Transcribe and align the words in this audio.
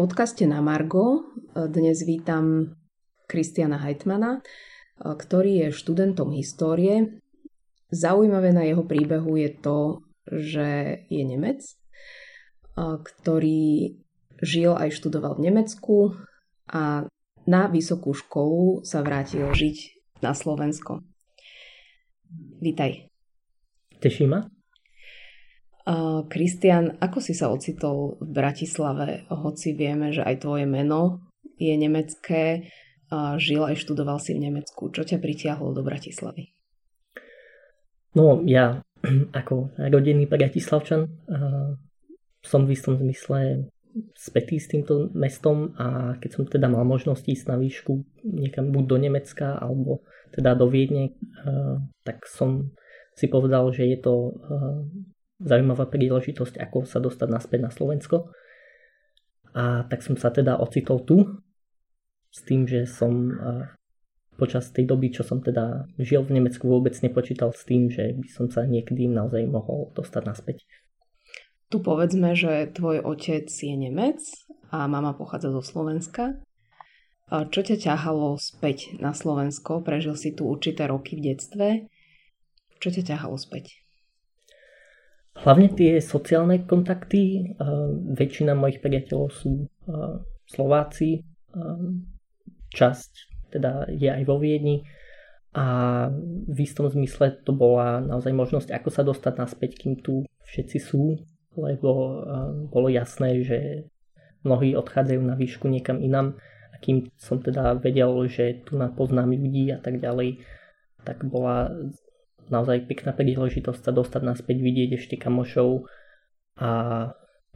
podcaste 0.00 0.48
na 0.48 0.64
Margo 0.64 1.28
dnes 1.52 2.00
vítam 2.08 2.72
Kristiana 3.28 3.76
Heitmana, 3.76 4.40
ktorý 4.96 5.68
je 5.68 5.76
študentom 5.76 6.32
histórie. 6.32 7.20
Zaujímavé 7.92 8.56
na 8.56 8.64
jeho 8.64 8.80
príbehu 8.88 9.36
je 9.36 9.50
to, 9.60 10.00
že 10.24 11.04
je 11.04 11.20
Nemec, 11.20 11.60
ktorý 12.80 14.00
žil 14.40 14.72
aj 14.72 14.88
študoval 14.88 15.36
v 15.36 15.52
Nemecku 15.52 16.16
a 16.64 17.04
na 17.44 17.62
vysokú 17.68 18.16
školu 18.16 18.80
sa 18.80 19.04
vrátil 19.04 19.52
žiť 19.52 19.76
na 20.24 20.32
Slovensko. 20.32 21.04
Vítaj. 22.64 23.04
Teší 24.00 24.24
ma. 24.24 24.48
Kristian, 26.30 26.96
ako 27.02 27.18
si 27.18 27.34
sa 27.34 27.50
ocitol 27.50 28.20
v 28.22 28.30
Bratislave, 28.30 29.26
hoci 29.26 29.74
vieme, 29.74 30.14
že 30.14 30.22
aj 30.22 30.46
tvoje 30.46 30.64
meno 30.66 31.26
je 31.58 31.74
nemecké, 31.74 32.70
žil 33.42 33.66
aj 33.66 33.74
študoval 33.74 34.22
si 34.22 34.38
v 34.38 34.46
Nemecku. 34.46 34.94
Čo 34.94 35.02
ťa 35.02 35.18
pritiahlo 35.18 35.74
do 35.74 35.82
Bratislavy? 35.82 36.54
No 38.14 38.42
ja 38.46 38.86
ako 39.40 39.74
rodinný 39.90 40.30
bratislavčan 40.30 41.10
som 42.40 42.60
v 42.64 42.70
istom 42.72 42.96
zmysle 42.96 43.68
spätý 44.14 44.62
s 44.62 44.70
týmto 44.70 45.10
mestom 45.18 45.74
a 45.74 46.14
keď 46.22 46.30
som 46.30 46.44
teda 46.46 46.70
mal 46.70 46.86
možnosť 46.86 47.26
ísť 47.26 47.44
na 47.50 47.58
výšku 47.58 47.92
niekam 48.22 48.70
buď 48.70 48.84
do 48.86 48.96
Nemecka 49.02 49.58
alebo 49.58 50.06
teda 50.30 50.54
do 50.54 50.70
Viedne, 50.70 51.18
tak 52.06 52.22
som 52.30 52.70
si 53.18 53.26
povedal, 53.26 53.66
že 53.74 53.90
je 53.90 53.98
to 53.98 54.38
zaujímavá 55.40 55.88
príležitosť, 55.88 56.60
ako 56.60 56.84
sa 56.84 57.00
dostať 57.00 57.28
naspäť 57.32 57.60
na 57.64 57.70
Slovensko. 57.72 58.30
A 59.56 59.82
tak 59.88 60.04
som 60.04 60.14
sa 60.14 60.30
teda 60.30 60.60
ocitol 60.60 61.02
tu 61.02 61.26
s 62.30 62.44
tým, 62.46 62.68
že 62.68 62.86
som 62.86 63.34
počas 64.38 64.72
tej 64.72 64.88
doby, 64.88 65.12
čo 65.12 65.20
som 65.20 65.44
teda 65.44 65.90
žil 66.00 66.24
v 66.24 66.40
Nemecku, 66.40 66.64
vôbec 66.64 66.96
nepočítal 67.02 67.52
s 67.52 67.66
tým, 67.68 67.92
že 67.92 68.16
by 68.16 68.28
som 68.30 68.46
sa 68.48 68.64
niekedy 68.64 69.04
naozaj 69.10 69.44
mohol 69.44 69.92
dostať 69.92 70.22
naspäť. 70.24 70.64
Tu 71.68 71.76
povedzme, 71.82 72.32
že 72.32 72.70
tvoj 72.72 73.04
otec 73.04 73.46
je 73.46 73.74
Nemec 73.76 74.20
a 74.72 74.88
mama 74.88 75.12
pochádza 75.12 75.52
zo 75.52 75.62
Slovenska. 75.62 76.40
Čo 77.30 77.62
ťa 77.62 77.78
ťahalo 77.78 78.38
späť 78.42 78.98
na 78.98 79.14
Slovensko? 79.14 79.86
Prežil 79.86 80.18
si 80.18 80.34
tu 80.34 80.50
určité 80.50 80.90
roky 80.90 81.14
v 81.14 81.30
detstve. 81.30 81.86
Čo 82.82 82.90
ťa 82.90 83.14
ťahalo 83.14 83.38
späť? 83.38 83.79
Hlavne 85.38 85.68
tie 85.74 86.02
sociálne 86.02 86.66
kontakty. 86.66 87.54
Väčšina 88.18 88.58
mojich 88.58 88.82
priateľov 88.82 89.28
sú 89.30 89.70
Slováci. 90.50 91.22
Časť 92.70 93.10
teda 93.50 93.90
je 93.90 94.10
aj 94.10 94.22
vo 94.26 94.38
Viedni. 94.42 94.82
A 95.50 96.06
v 96.46 96.58
istom 96.62 96.86
zmysle 96.86 97.42
to 97.42 97.50
bola 97.50 97.98
naozaj 97.98 98.30
možnosť, 98.30 98.70
ako 98.70 98.88
sa 98.94 99.02
dostať 99.02 99.34
naspäť, 99.34 99.70
kým 99.82 99.98
tu 99.98 100.22
všetci 100.46 100.78
sú, 100.78 101.18
lebo 101.58 102.22
bolo 102.70 102.86
jasné, 102.86 103.42
že 103.42 103.90
mnohí 104.46 104.78
odchádzajú 104.78 105.20
na 105.26 105.34
výšku 105.34 105.66
niekam 105.66 105.98
inam 105.98 106.38
a 106.70 106.78
kým 106.78 107.10
som 107.18 107.42
teda 107.42 107.82
vedel, 107.82 108.14
že 108.30 108.62
tu 108.62 108.78
poznám 108.94 109.34
ľudí 109.34 109.74
a 109.74 109.82
tak 109.82 109.98
ďalej, 109.98 110.38
tak 111.02 111.26
bola 111.26 111.74
naozaj 112.50 112.90
pekná 112.90 113.14
príležitosť 113.14 113.80
sa 113.86 113.92
dostať 113.94 114.22
naspäť, 114.26 114.56
vidieť 114.58 114.90
ešte 114.98 115.16
kamošov 115.16 115.86
a 116.60 116.70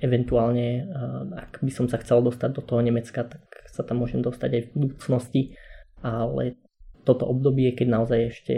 eventuálne, 0.00 0.90
ak 1.34 1.62
by 1.62 1.70
som 1.70 1.86
sa 1.86 2.02
chcel 2.02 2.22
dostať 2.22 2.50
do 2.58 2.62
toho 2.62 2.80
Nemecka, 2.82 3.26
tak 3.26 3.42
sa 3.70 3.86
tam 3.86 4.02
môžem 4.02 4.22
dostať 4.22 4.50
aj 4.50 4.62
v 4.62 4.74
budúcnosti, 4.74 5.42
ale 6.02 6.58
toto 7.06 7.28
obdobie, 7.28 7.70
keď 7.76 7.86
naozaj 7.90 8.20
ešte 8.32 8.54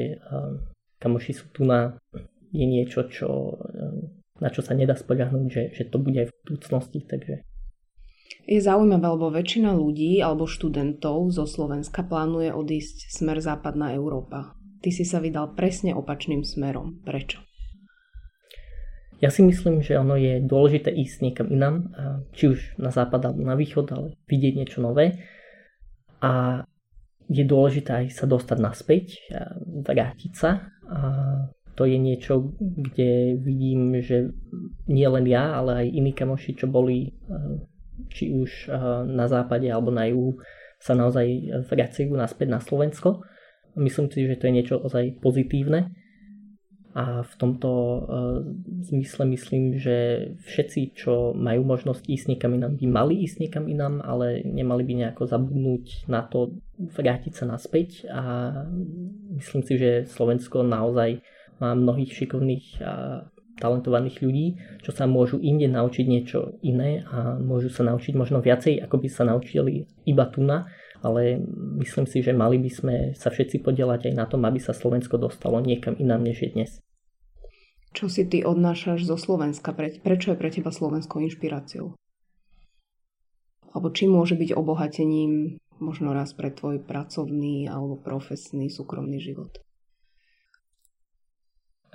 kamoši 1.03 1.33
sú 1.37 1.47
tu 1.53 1.69
na, 1.69 1.99
je 2.50 2.65
niečo, 2.65 3.05
čo, 3.11 3.61
na 4.41 4.49
čo 4.49 4.65
sa 4.65 4.72
nedá 4.72 4.97
spoľahnúť, 4.97 5.47
že, 5.50 5.62
že 5.77 5.84
to 5.93 6.00
bude 6.00 6.16
aj 6.16 6.28
v 6.32 6.37
budúcnosti, 6.47 7.00
takže. 7.05 7.44
Je 8.47 8.62
zaujímavé, 8.62 9.06
lebo 9.06 9.31
väčšina 9.31 9.75
ľudí 9.75 10.22
alebo 10.22 10.47
študentov 10.47 11.34
zo 11.34 11.47
Slovenska 11.47 12.06
plánuje 12.06 12.55
odísť 12.55 13.11
smer 13.11 13.43
západná 13.43 13.94
Európa 13.94 14.56
ty 14.87 14.95
si 14.95 15.03
sa 15.03 15.19
vydal 15.19 15.59
presne 15.59 15.91
opačným 15.99 16.47
smerom. 16.47 17.03
Prečo? 17.03 17.43
Ja 19.19 19.35
si 19.35 19.43
myslím, 19.43 19.83
že 19.83 19.99
ono 19.99 20.15
je 20.15 20.39
dôležité 20.47 20.95
ísť 20.95 21.17
niekam 21.27 21.51
inam, 21.51 21.91
či 22.31 22.55
už 22.55 22.79
na 22.79 22.95
západ 22.95 23.27
alebo 23.27 23.43
na 23.43 23.59
východ, 23.59 23.91
ale 23.91 24.15
vidieť 24.31 24.55
niečo 24.55 24.79
nové. 24.79 25.19
A 26.23 26.63
je 27.27 27.43
dôležité 27.43 28.07
aj 28.07 28.07
sa 28.15 28.31
dostať 28.31 28.59
naspäť, 28.63 29.27
vrátiť 29.83 30.33
sa. 30.39 30.71
A 30.87 30.99
to 31.75 31.89
je 31.89 31.99
niečo, 31.99 32.55
kde 32.61 33.41
vidím, 33.43 33.99
že 33.99 34.31
nie 34.87 35.09
len 35.11 35.27
ja, 35.27 35.59
ale 35.59 35.83
aj 35.83 35.87
iní 35.91 36.13
kamoši, 36.15 36.55
čo 36.55 36.71
boli 36.71 37.11
či 38.13 38.31
už 38.31 38.71
na 39.11 39.27
západe 39.27 39.67
alebo 39.67 39.91
na 39.91 40.07
juhu, 40.07 40.39
sa 40.77 40.93
naozaj 40.93 41.57
vracajú 41.73 42.13
naspäť 42.13 42.53
na 42.53 42.61
Slovensko. 42.61 43.25
Myslím 43.76 44.09
si, 44.09 44.25
že 44.25 44.41
to 44.41 44.48
je 44.48 44.56
niečo 44.56 44.76
ozaj 44.81 45.20
pozitívne. 45.20 45.92
A 46.97 47.20
v 47.20 47.34
tomto 47.37 47.69
uh, 47.69 48.00
zmysle 48.88 49.28
myslím, 49.37 49.76
že 49.76 50.32
všetci, 50.48 50.97
čo 50.97 51.37
majú 51.37 51.69
možnosť 51.69 52.09
ísť 52.09 52.26
niekam 52.32 52.56
inám, 52.56 52.81
by 52.81 52.87
mali 52.88 53.20
ísť 53.20 53.37
niekam 53.44 53.69
inám, 53.69 54.00
ale 54.00 54.41
nemali 54.41 54.81
by 54.81 55.04
nejako 55.04 55.28
zabudnúť 55.28 56.09
na 56.09 56.25
to 56.25 56.56
vrátiť 56.81 57.37
sa 57.37 57.44
naspäť. 57.44 58.09
A 58.09 58.48
myslím 59.37 59.60
si, 59.69 59.76
že 59.76 60.08
Slovensko 60.08 60.64
naozaj 60.64 61.20
má 61.60 61.76
mnohých 61.76 62.16
šikovných 62.16 62.81
a 62.81 62.93
talentovaných 63.56 64.20
ľudí, 64.20 64.47
čo 64.84 64.93
sa 64.93 65.08
môžu 65.08 65.41
inde 65.41 65.69
naučiť 65.69 66.04
niečo 66.04 66.60
iné 66.60 67.04
a 67.08 67.41
môžu 67.41 67.72
sa 67.72 67.84
naučiť 67.88 68.12
možno 68.12 68.44
viacej, 68.44 68.84
ako 68.84 68.97
by 69.00 69.08
sa 69.08 69.25
naučili 69.25 69.88
iba 70.04 70.28
tu 70.28 70.44
na 70.44 70.69
ale 71.06 71.39
myslím 71.78 72.11
si, 72.11 72.19
že 72.27 72.34
mali 72.34 72.59
by 72.59 72.71
sme 72.75 72.94
sa 73.15 73.31
všetci 73.31 73.62
podielať 73.62 74.11
aj 74.11 74.15
na 74.19 74.27
tom, 74.27 74.43
aby 74.43 74.59
sa 74.59 74.75
Slovensko 74.75 75.22
dostalo 75.22 75.62
niekam 75.62 75.94
inám, 75.94 76.27
než 76.27 76.43
je 76.43 76.50
dnes. 76.50 76.71
Čo 77.94 78.11
si 78.11 78.27
ty 78.27 78.43
odnášaš 78.43 79.06
zo 79.06 79.15
Slovenska? 79.15 79.71
Prečo 79.72 80.34
je 80.34 80.41
pre 80.41 80.50
teba 80.50 80.75
Slovensko 80.75 81.22
inšpiráciou? 81.22 81.94
Alebo 83.71 83.89
či 83.94 84.11
môže 84.11 84.34
byť 84.34 84.50
obohatením 84.53 85.62
možno 85.78 86.12
raz 86.17 86.33
pre 86.34 86.49
tvoj 86.53 86.83
pracovný 86.84 87.69
alebo 87.71 87.97
profesný, 88.00 88.69
súkromný 88.69 89.23
život? 89.23 89.61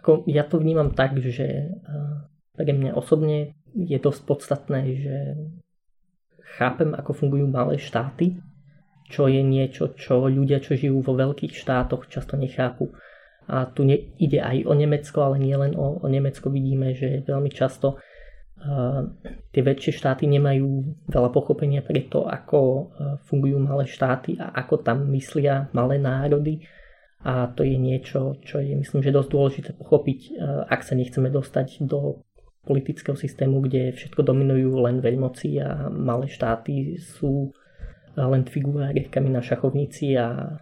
Ako 0.02 0.26
ja 0.26 0.42
to 0.46 0.58
vnímam 0.58 0.98
tak, 0.98 1.18
že 1.22 1.78
pre 2.58 2.72
mňa 2.74 2.98
osobne 2.98 3.54
je 3.74 3.98
dosť 4.02 4.22
podstatné, 4.26 4.80
že 4.98 5.18
chápem, 6.58 6.98
ako 6.98 7.14
fungujú 7.14 7.46
malé 7.46 7.78
štáty 7.78 8.42
čo 9.12 9.28
je 9.28 9.44
niečo, 9.44 9.92
čo 10.00 10.32
ľudia, 10.32 10.64
čo 10.64 10.80
žijú 10.80 11.04
vo 11.04 11.14
veľkých 11.14 11.52
štátoch, 11.52 12.08
často 12.08 12.40
nechápu. 12.40 12.88
A 13.52 13.68
tu 13.68 13.84
ne, 13.84 14.00
ide 14.16 14.40
aj 14.40 14.64
o 14.64 14.72
Nemecko, 14.72 15.28
ale 15.28 15.44
nie 15.44 15.52
len 15.52 15.76
o, 15.76 16.00
o 16.00 16.08
Nemecko. 16.08 16.48
Vidíme, 16.48 16.96
že 16.96 17.20
veľmi 17.28 17.52
často 17.52 18.00
uh, 18.00 19.04
tie 19.52 19.62
väčšie 19.62 19.92
štáty 19.92 20.24
nemajú 20.32 20.96
veľa 21.12 21.30
pochopenia 21.36 21.84
pre 21.84 22.08
to, 22.08 22.24
ako 22.24 22.60
uh, 22.64 22.80
fungujú 23.28 23.60
malé 23.60 23.84
štáty 23.84 24.40
a 24.40 24.56
ako 24.56 24.80
tam 24.80 25.04
myslia 25.12 25.68
malé 25.76 26.00
národy. 26.00 26.64
A 27.28 27.52
to 27.52 27.68
je 27.68 27.76
niečo, 27.76 28.40
čo 28.42 28.64
je 28.64 28.74
myslím, 28.74 29.04
že 29.04 29.14
dosť 29.14 29.30
dôležité 29.30 29.70
pochopiť, 29.76 30.20
uh, 30.32 30.64
ak 30.72 30.88
sa 30.88 30.96
nechceme 30.96 31.28
dostať 31.28 31.84
do 31.84 32.24
politického 32.62 33.18
systému, 33.18 33.60
kde 33.66 33.92
všetko 33.92 34.22
dominujú 34.22 34.86
len 34.86 35.02
veľmoci 35.02 35.60
a 35.60 35.90
malé 35.90 36.30
štáty 36.30 36.96
sú 37.02 37.52
len 38.16 38.44
figurárikami 38.48 39.30
na 39.32 39.40
šachovnici 39.40 40.16
a 40.20 40.58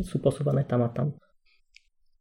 sú 0.00 0.22
posúvané 0.22 0.66
tam 0.66 0.86
a 0.86 0.90
tam. 0.90 1.14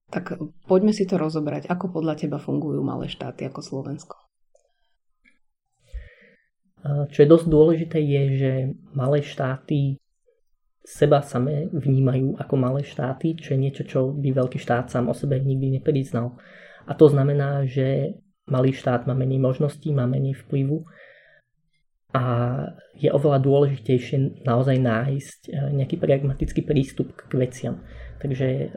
Tak 0.10 0.42
poďme 0.66 0.89
si 0.89 1.06
to 1.06 1.21
rozobrať. 1.21 1.69
Ako 1.69 1.94
podľa 1.94 2.18
teba 2.18 2.42
fungujú 2.42 2.81
malé 2.81 3.06
štáty 3.06 3.45
ako 3.45 3.62
Slovensko? 3.62 4.18
Čo 6.81 7.18
je 7.21 7.27
dosť 7.27 7.45
dôležité 7.45 8.00
je, 8.01 8.21
že 8.39 8.51
malé 8.95 9.21
štáty 9.21 10.01
seba 10.81 11.21
same 11.21 11.69
vnímajú 11.69 12.39
ako 12.42 12.56
malé 12.57 12.81
štáty, 12.81 13.38
čo 13.38 13.54
je 13.54 13.60
niečo, 13.62 13.83
čo 13.86 14.10
by 14.16 14.33
veľký 14.33 14.57
štát 14.57 14.89
sám 14.89 15.12
o 15.12 15.13
sebe 15.13 15.38
nikdy 15.38 15.77
nepriznal. 15.77 16.39
A 16.89 16.98
to 16.98 17.06
znamená, 17.06 17.69
že 17.69 18.18
malý 18.50 18.74
štát 18.74 19.06
má 19.06 19.13
menej 19.13 19.38
možností, 19.38 19.94
má 19.94 20.10
menej 20.10 20.42
vplyvu 20.42 20.89
a 22.09 22.23
je 22.97 23.09
oveľa 23.13 23.39
dôležitejšie 23.45 24.41
naozaj 24.41 24.77
nájsť 24.81 25.39
eh, 25.50 25.53
nejaký 25.77 26.01
pragmatický 26.01 26.65
prístup 26.65 27.13
k 27.13 27.31
veciam. 27.38 27.85
Takže 28.17 28.47
eh, 28.50 28.69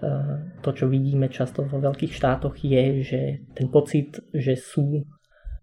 to, 0.60 0.70
čo 0.76 0.84
vidíme 0.92 1.32
často 1.32 1.64
vo 1.64 1.80
veľkých 1.80 2.12
štátoch, 2.12 2.60
je, 2.60 2.84
že 3.00 3.20
ten 3.56 3.72
pocit, 3.72 4.20
že 4.36 4.56
sú 4.56 5.04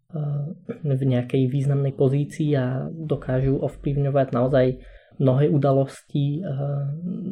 v 0.10 1.01
nejakej 1.06 1.54
významnej 1.54 1.94
pozícii 1.94 2.57
a 2.57 2.89
dokážu 2.89 3.62
ovplyvňovať 3.62 4.27
naozaj 4.33 4.81
mnohé 5.21 5.54
udalosti 5.54 6.42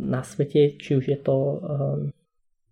na 0.06 0.22
svete, 0.22 0.78
či 0.78 0.94
už 0.94 1.10
je 1.10 1.18
to 1.18 1.58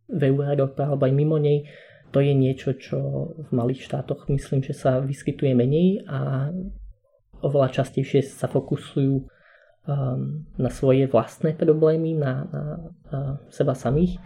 v 0.06 0.22
Európe 0.30 0.86
alebo 0.86 1.10
aj 1.10 1.14
mimo 1.16 1.42
nej. 1.42 1.66
To 2.14 2.22
je 2.22 2.38
niečo, 2.38 2.78
čo 2.78 2.98
v 3.34 3.50
malých 3.50 3.90
štátoch 3.90 4.30
myslím, 4.30 4.62
že 4.62 4.78
sa 4.78 5.02
vyskytuje 5.02 5.58
menej 5.58 6.06
a 6.06 6.54
oveľa 7.44 7.82
častejšie 7.82 8.24
sa 8.24 8.48
fokusujú 8.48 9.26
na 10.58 10.70
svoje 10.74 11.06
vlastné 11.06 11.54
problémy, 11.54 12.18
na, 12.18 12.50
na, 12.50 12.64
na 13.14 13.20
seba 13.54 13.78
samých 13.78 14.18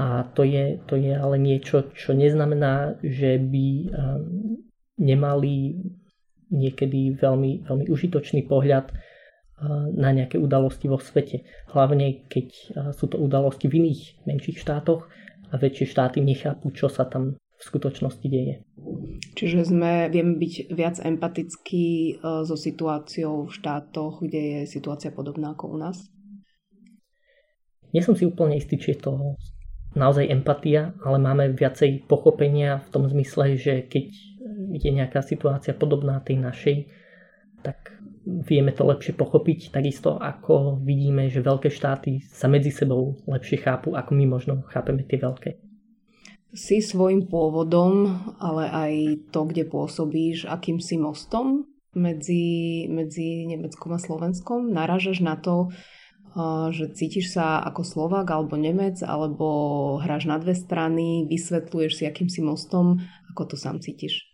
a 0.00 0.24
to 0.32 0.48
je, 0.48 0.80
to 0.86 0.96
je 0.96 1.12
ale 1.12 1.36
niečo, 1.36 1.92
čo 1.92 2.16
neznamená, 2.16 2.96
že 3.02 3.36
by 3.36 3.66
um, 3.66 4.56
nemali 4.96 5.76
niekedy 6.48 7.20
veľmi, 7.20 7.66
veľmi 7.68 7.84
užitočný 7.90 8.46
pohľad 8.46 8.88
uh, 8.88 8.94
na 9.92 10.14
nejaké 10.14 10.38
udalosti 10.40 10.88
vo 10.88 10.96
svete. 10.96 11.44
Hlavne 11.74 12.24
keď 12.30 12.48
uh, 12.48 12.62
sú 12.94 13.10
to 13.10 13.20
udalosti 13.20 13.66
v 13.66 13.82
iných 13.82 14.24
menších 14.24 14.62
štátoch 14.62 15.04
a 15.50 15.54
väčšie 15.58 15.90
štáty 15.90 16.22
nechápu, 16.22 16.70
čo 16.70 16.86
sa 16.86 17.04
tam 17.04 17.36
v 17.60 17.62
skutočnosti 17.68 18.24
deje. 18.24 18.64
Čiže 19.36 19.68
sme, 19.68 20.08
vieme 20.08 20.40
byť 20.40 20.72
viac 20.72 20.96
empatickí 20.96 22.16
uh, 22.16 22.42
so 22.48 22.56
situáciou 22.56 23.46
v 23.46 23.52
štátoch, 23.52 24.24
kde 24.24 24.40
je 24.40 24.60
situácia 24.64 25.12
podobná 25.12 25.52
ako 25.52 25.76
u 25.76 25.76
nás? 25.76 26.08
Nie 27.92 28.00
som 28.00 28.16
si 28.16 28.24
úplne 28.24 28.56
istý, 28.56 28.80
či 28.80 28.96
je 28.96 29.04
to 29.04 29.12
naozaj 29.92 30.24
empatia, 30.30 30.94
ale 31.02 31.18
máme 31.20 31.52
viacej 31.52 32.06
pochopenia 32.06 32.80
v 32.86 32.88
tom 32.94 33.04
zmysle, 33.10 33.58
že 33.58 33.84
keď 33.90 34.06
je 34.78 34.90
nejaká 34.90 35.20
situácia 35.20 35.74
podobná 35.74 36.22
tej 36.22 36.38
našej, 36.38 36.76
tak 37.60 37.92
vieme 38.24 38.72
to 38.72 38.86
lepšie 38.86 39.12
pochopiť, 39.18 39.74
takisto 39.74 40.16
ako 40.16 40.80
vidíme, 40.80 41.28
že 41.28 41.44
veľké 41.44 41.68
štáty 41.68 42.24
sa 42.30 42.48
medzi 42.48 42.72
sebou 42.72 43.20
lepšie 43.26 43.60
chápu, 43.60 43.92
ako 43.98 44.10
my 44.16 44.24
možno 44.30 44.64
chápeme 44.70 45.04
tie 45.04 45.20
veľké. 45.20 45.69
Si 46.50 46.82
svojim 46.82 47.30
pôvodom, 47.30 48.10
ale 48.42 48.64
aj 48.66 48.92
to, 49.30 49.46
kde 49.46 49.70
pôsobíš, 49.70 50.50
akým 50.50 50.82
si 50.82 50.98
mostom 50.98 51.70
medzi, 51.94 52.90
medzi 52.90 53.46
Nemeckom 53.46 53.94
a 53.94 54.02
Slovenskom. 54.02 54.74
Naražaš 54.74 55.22
na 55.22 55.38
to, 55.38 55.70
že 56.74 56.94
cítiš 56.94 57.38
sa 57.38 57.62
ako 57.62 57.86
Slovák 57.86 58.26
alebo 58.30 58.58
Nemec, 58.58 58.98
alebo 59.02 59.46
hráš 60.02 60.26
na 60.26 60.42
dve 60.42 60.58
strany, 60.58 61.26
vysvetľuješ 61.30 62.02
si 62.02 62.04
akýmsi 62.10 62.42
mostom, 62.42 62.98
ako 63.34 63.54
to 63.54 63.56
sám 63.58 63.78
cítiš? 63.78 64.26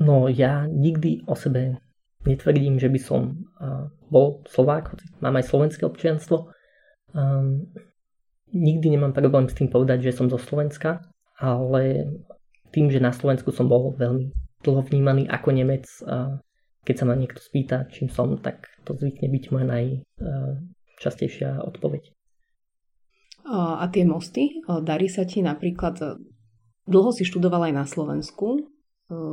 No 0.00 0.28
ja 0.32 0.64
nikdy 0.68 1.24
o 1.28 1.36
sebe 1.36 1.80
netvrdím, 2.24 2.80
že 2.80 2.88
by 2.88 3.00
som 3.00 3.48
bol 4.08 4.44
Slovák, 4.48 4.96
mám 5.20 5.36
aj 5.40 5.48
slovenské 5.48 5.84
občianstvo. 5.88 6.52
Um, 7.16 7.72
nikdy 8.56 8.96
nemám 8.96 9.12
problém 9.12 9.46
s 9.46 9.54
tým 9.54 9.68
povedať, 9.68 10.08
že 10.08 10.16
som 10.16 10.32
zo 10.32 10.40
Slovenska, 10.40 11.04
ale 11.36 12.08
tým, 12.72 12.88
že 12.88 13.04
na 13.04 13.12
Slovensku 13.12 13.52
som 13.52 13.68
bol 13.68 13.92
veľmi 13.92 14.32
dlho 14.64 14.82
vnímaný 14.88 15.28
ako 15.28 15.48
Nemec, 15.52 15.84
keď 16.82 16.94
sa 16.96 17.04
ma 17.04 17.14
niekto 17.14 17.38
spýta, 17.38 17.86
čím 17.92 18.08
som, 18.08 18.40
tak 18.40 18.66
to 18.88 18.96
zvykne 18.96 19.28
byť 19.28 19.44
moja 19.52 19.66
najčastejšia 19.68 21.60
odpoveď. 21.62 22.10
A 23.46 23.86
tie 23.94 24.02
mosty, 24.02 24.58
darí 24.66 25.06
sa 25.06 25.22
ti 25.22 25.38
napríklad, 25.44 26.18
dlho 26.86 27.10
si 27.14 27.22
študoval 27.22 27.70
aj 27.70 27.74
na 27.74 27.86
Slovensku, 27.86 28.66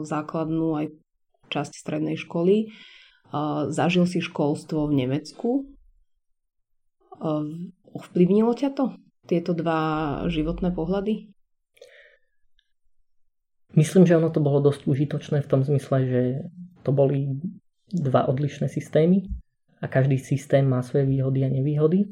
základnú 0.05 0.77
aj 0.77 0.93
časť 1.49 1.73
strednej 1.73 2.17
školy, 2.17 2.69
zažil 3.73 4.05
si 4.05 4.21
školstvo 4.21 4.85
v 4.89 4.93
Nemecku. 5.05 5.65
Ovplyvnilo 7.93 8.53
ťa 8.53 8.69
to? 8.73 8.93
Tieto 9.23 9.55
dva 9.55 9.79
životné 10.27 10.75
pohľady? 10.75 11.31
Myslím, 13.73 14.05
že 14.05 14.19
ono 14.19 14.29
to 14.29 14.43
bolo 14.43 14.61
dosť 14.61 14.85
užitočné 14.85 15.37
v 15.41 15.49
tom 15.49 15.65
zmysle, 15.65 15.97
že 16.05 16.21
to 16.85 16.93
boli 16.93 17.41
dva 17.89 18.29
odlišné 18.29 18.69
systémy 18.69 19.25
a 19.81 19.89
každý 19.89 20.21
systém 20.21 20.67
má 20.67 20.85
svoje 20.85 21.09
výhody 21.09 21.41
a 21.41 21.49
nevýhody. 21.49 22.05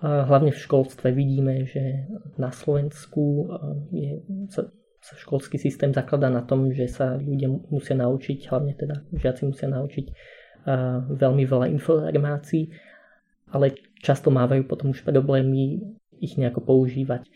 Hlavne 0.00 0.56
v 0.56 0.62
školstve 0.64 1.12
vidíme, 1.12 1.68
že 1.68 2.08
na 2.40 2.48
Slovensku 2.48 3.52
je, 3.92 4.24
sa, 4.48 4.72
sa 5.04 5.14
školský 5.20 5.60
systém 5.60 5.92
zakladá 5.92 6.32
na 6.32 6.40
tom, 6.40 6.72
že 6.72 6.88
sa 6.88 7.20
ľudia 7.20 7.52
musia 7.68 8.00
naučiť, 8.00 8.48
hlavne 8.48 8.72
teda 8.72 9.04
žiaci 9.12 9.44
musia 9.44 9.68
naučiť 9.68 10.06
veľmi 11.12 11.44
veľa 11.44 11.66
informácií, 11.76 12.72
ale 13.52 13.76
často 14.00 14.32
mávajú 14.32 14.64
potom 14.64 14.96
už 14.96 15.04
problémy 15.04 15.84
ich 16.20 16.36
nejako 16.36 16.60
používať. 16.62 17.26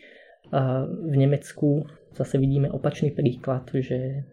A 0.53 0.85
v 0.85 1.15
Nemecku 1.17 1.89
zase 2.13 2.37
vidíme 2.37 2.69
opačný 2.69 3.11
príklad, 3.11 3.65
že 3.73 4.23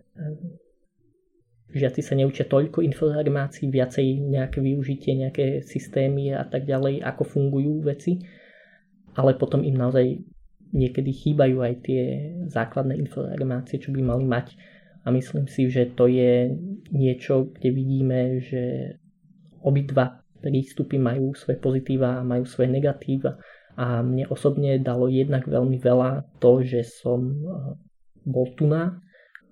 žiaci 1.72 2.04
sa 2.04 2.14
neučia 2.14 2.44
toľko 2.44 2.84
informácií, 2.84 3.72
viacej 3.72 4.28
nejaké 4.28 4.60
využitie, 4.60 5.16
nejaké 5.16 5.64
systémy 5.64 6.36
a 6.36 6.44
tak 6.44 6.68
ďalej, 6.68 7.00
ako 7.00 7.24
fungujú 7.24 7.80
veci, 7.80 8.20
ale 9.16 9.40
potom 9.40 9.64
im 9.64 9.76
naozaj 9.76 10.20
niekedy 10.72 11.12
chýbajú 11.12 11.64
aj 11.64 11.74
tie 11.84 12.02
základné 12.48 12.96
informácie, 12.96 13.80
čo 13.80 13.92
by 13.92 14.00
mali 14.04 14.24
mať. 14.24 14.56
A 15.02 15.10
myslím 15.10 15.48
si, 15.50 15.66
že 15.66 15.92
to 15.92 16.06
je 16.06 16.52
niečo, 16.92 17.50
kde 17.56 17.68
vidíme, 17.74 18.38
že 18.38 18.94
obidva 19.64 20.22
prístupy 20.42 20.98
majú 20.98 21.38
svoje 21.38 21.58
pozitíva 21.62 22.18
a 22.18 22.26
majú 22.26 22.42
svoje 22.46 22.70
negatíva. 22.70 23.38
A 23.76 24.04
mne 24.04 24.28
osobne 24.28 24.76
dalo 24.76 25.08
jednak 25.08 25.48
veľmi 25.48 25.80
veľa 25.80 26.28
to, 26.42 26.60
že 26.60 26.84
som 26.84 27.20
eh, 27.32 27.44
bol 28.22 28.46
tu 28.54 28.70
na, 28.70 29.02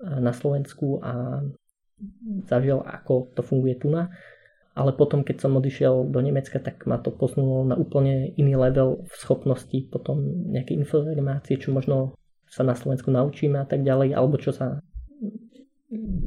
na 0.00 0.32
Slovensku 0.32 1.02
a 1.02 1.42
zažil, 2.48 2.80
ako 2.80 3.34
to 3.36 3.42
funguje 3.44 3.76
tu 3.76 3.92
na. 3.92 4.08
Ale 4.72 4.94
potom, 4.94 5.26
keď 5.26 5.44
som 5.44 5.58
odišiel 5.58 6.08
do 6.08 6.20
Nemecka, 6.22 6.62
tak 6.62 6.86
ma 6.86 6.96
to 6.96 7.10
posunulo 7.10 7.66
na 7.66 7.76
úplne 7.76 8.32
iný 8.38 8.54
level 8.54 9.02
v 9.02 9.14
schopnosti 9.18 9.76
potom 9.90 10.46
nejaké 10.54 10.78
informácie, 10.78 11.58
čo 11.58 11.74
možno 11.74 12.14
sa 12.46 12.62
na 12.62 12.78
Slovensku 12.78 13.10
naučíme 13.10 13.60
a 13.60 13.66
tak 13.66 13.82
ďalej, 13.82 14.14
alebo 14.14 14.38
čo 14.38 14.54
sa 14.54 14.78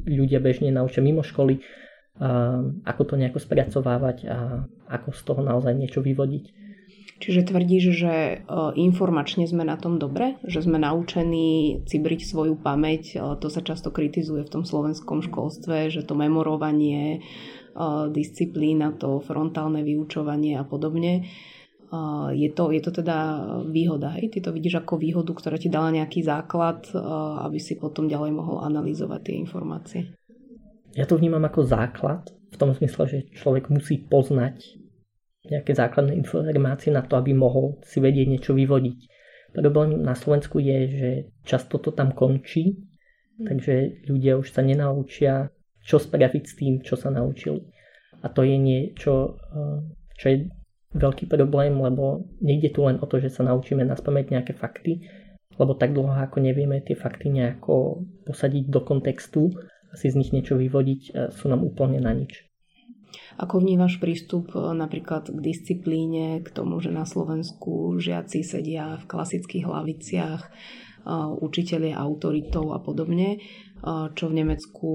ľudia 0.03 0.43
bežne 0.43 0.75
naučia 0.75 0.99
mimo 0.99 1.23
školy, 1.23 1.63
a 2.19 2.61
ako 2.85 3.01
to 3.09 3.13
nejako 3.17 3.41
spracovávať 3.41 4.29
a 4.29 4.69
ako 4.85 5.09
z 5.17 5.21
toho 5.25 5.41
naozaj 5.41 5.73
niečo 5.73 6.05
vyvodiť. 6.05 6.62
Čiže 7.23 7.55
tvrdíš, 7.55 7.83
že 7.95 8.15
e, 8.15 8.35
informačne 8.75 9.47
sme 9.47 9.63
na 9.63 9.79
tom 9.79 9.95
dobre? 9.95 10.35
Že 10.43 10.67
sme 10.67 10.75
naučení 10.75 11.79
cibriť 11.87 12.27
svoju 12.27 12.59
pamäť? 12.59 13.15
E, 13.15 13.39
to 13.39 13.47
sa 13.47 13.63
často 13.63 13.95
kritizuje 13.95 14.43
v 14.43 14.51
tom 14.51 14.67
slovenskom 14.67 15.23
školstve, 15.23 15.87
že 15.87 16.03
to 16.03 16.19
memorovanie, 16.19 17.23
e, 17.71 17.89
disciplína, 18.11 18.99
to 18.99 19.23
frontálne 19.23 19.87
vyučovanie 19.87 20.59
a 20.59 20.67
podobne. 20.67 21.23
Je 22.33 22.49
to, 22.49 22.73
je 22.73 22.81
to 22.81 22.89
teda 22.89 23.17
výhoda, 23.69 24.17
hej? 24.17 24.33
Ty 24.33 24.49
to 24.49 24.51
vidíš 24.57 24.81
ako 24.81 24.97
výhodu, 24.97 25.29
ktorá 25.29 25.61
ti 25.61 25.69
dala 25.69 25.93
nejaký 25.93 26.25
základ, 26.25 26.89
aby 27.45 27.61
si 27.61 27.77
potom 27.77 28.09
ďalej 28.09 28.33
mohol 28.33 28.65
analyzovať 28.65 29.21
tie 29.21 29.35
informácie. 29.37 30.01
Ja 30.97 31.05
to 31.05 31.21
vnímam 31.21 31.45
ako 31.45 31.61
základ, 31.61 32.33
v 32.49 32.57
tom 32.57 32.73
zmysle, 32.73 33.03
že 33.05 33.19
človek 33.37 33.69
musí 33.69 34.01
poznať 34.01 34.82
nejaké 35.43 35.75
základné 35.75 36.15
informácie 36.15 36.91
na 36.91 37.03
to, 37.03 37.19
aby 37.19 37.35
mohol 37.35 37.79
si 37.83 37.99
vedieť 37.99 38.27
niečo 38.31 38.51
vyvodiť. 38.55 38.99
Problém 39.53 40.01
na 40.01 40.15
Slovensku 40.15 40.57
je, 40.57 40.77
že 40.89 41.09
často 41.45 41.77
to 41.77 41.93
tam 41.93 42.15
končí, 42.15 42.79
takže 43.37 44.07
ľudia 44.09 44.39
už 44.39 44.49
sa 44.49 44.65
nenaučia, 44.65 45.51
čo 45.83 45.99
spraviť 45.99 46.43
s 46.47 46.53
tým, 46.57 46.73
čo 46.81 46.95
sa 46.95 47.11
naučili. 47.11 47.61
A 48.23 48.31
to 48.31 48.47
je 48.47 48.55
niečo, 48.55 49.35
eh, 49.35 49.79
čo 50.15 50.25
je 50.31 50.37
veľký 50.95 51.27
problém, 51.27 51.75
lebo 51.75 52.23
nejde 52.39 52.71
tu 52.71 52.87
len 52.87 52.97
o 53.03 53.05
to, 53.05 53.19
že 53.19 53.33
sa 53.33 53.43
naučíme 53.43 53.83
naspamäť 53.83 54.31
nejaké 54.31 54.53
fakty, 54.55 55.03
lebo 55.59 55.75
tak 55.75 55.91
dlho 55.93 56.09
ako 56.09 56.39
nevieme 56.39 56.81
tie 56.81 56.95
fakty 56.95 57.29
nejako 57.29 58.07
posadiť 58.25 58.71
do 58.71 58.81
kontextu 58.81 59.51
a 59.91 59.93
si 59.99 60.09
z 60.09 60.17
nich 60.17 60.31
niečo 60.31 60.55
vyvodiť, 60.55 61.01
eh, 61.11 61.29
sú 61.35 61.51
nám 61.51 61.67
úplne 61.67 61.99
na 61.99 62.15
nič. 62.15 62.52
Ako 63.37 63.61
vnímaš 63.61 63.97
prístup 63.97 64.53
e, 64.53 64.73
napríklad 64.73 65.29
k 65.29 65.39
disciplíne, 65.39 66.41
k 66.41 66.49
tomu, 66.49 66.77
že 66.79 66.93
na 66.93 67.05
Slovensku 67.05 67.97
žiaci 67.97 68.45
sedia 68.45 68.97
v 69.01 69.05
klasických 69.05 69.65
hlaviciach, 69.65 70.41
e, 70.43 70.49
učiteľe 71.41 71.93
autoritou 71.97 72.73
a 72.73 72.79
podobne, 72.81 73.37
e, 73.37 73.39
čo 74.13 74.29
v 74.29 74.37
Nemecku 74.37 74.89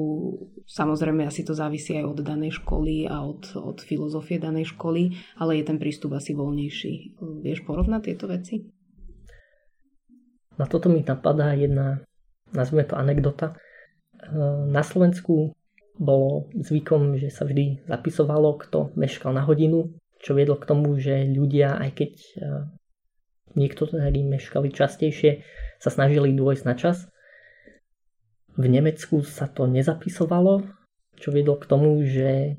samozrejme 0.66 1.26
asi 1.26 1.42
to 1.42 1.54
závisí 1.54 1.98
aj 1.98 2.06
od 2.06 2.18
danej 2.22 2.58
školy 2.62 3.06
a 3.06 3.22
od, 3.22 3.54
od 3.58 3.78
filozofie 3.82 4.38
danej 4.38 4.74
školy, 4.74 5.14
ale 5.38 5.58
je 5.58 5.64
ten 5.66 5.78
prístup 5.78 6.14
asi 6.14 6.34
voľnejší. 6.34 7.18
Vieš 7.42 7.66
porovnať 7.66 8.00
tieto 8.06 8.26
veci? 8.30 8.62
Na 10.58 10.66
toto 10.66 10.90
mi 10.90 11.06
napadá 11.06 11.54
jedna 11.54 12.02
nazvime 12.52 12.84
to 12.84 12.96
anekdota. 12.96 13.54
Na 14.68 14.82
Slovensku 14.82 15.54
bolo 15.98 16.46
zvykom, 16.54 17.18
že 17.18 17.28
sa 17.28 17.42
vždy 17.42 17.90
zapisovalo, 17.90 18.54
kto 18.62 18.94
meškal 18.94 19.34
na 19.34 19.42
hodinu, 19.42 19.92
čo 20.22 20.32
viedlo 20.38 20.54
k 20.54 20.68
tomu, 20.70 20.94
že 20.98 21.26
ľudia, 21.26 21.74
aj 21.78 21.90
keď 21.98 22.12
niektorí 23.58 24.22
meškali 24.22 24.70
častejšie, 24.70 25.42
sa 25.82 25.90
snažili 25.90 26.34
dôjsť 26.34 26.64
na 26.66 26.74
čas. 26.78 27.10
V 28.58 28.66
Nemecku 28.66 29.22
sa 29.22 29.46
to 29.50 29.66
nezapisovalo, 29.66 30.66
čo 31.18 31.34
viedlo 31.34 31.58
k 31.58 31.66
tomu, 31.66 32.02
že 32.06 32.58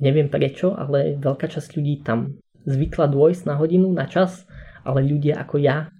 neviem 0.00 0.28
prečo, 0.32 0.72
ale 0.72 1.16
veľká 1.20 1.48
časť 1.48 1.76
ľudí 1.76 2.04
tam 2.04 2.40
zvykla 2.64 3.08
dôjsť 3.08 3.42
na 3.44 3.54
hodinu, 3.60 3.92
na 3.92 4.08
čas, 4.08 4.48
ale 4.84 5.04
ľudia 5.04 5.40
ako 5.40 5.60
ja, 5.60 5.92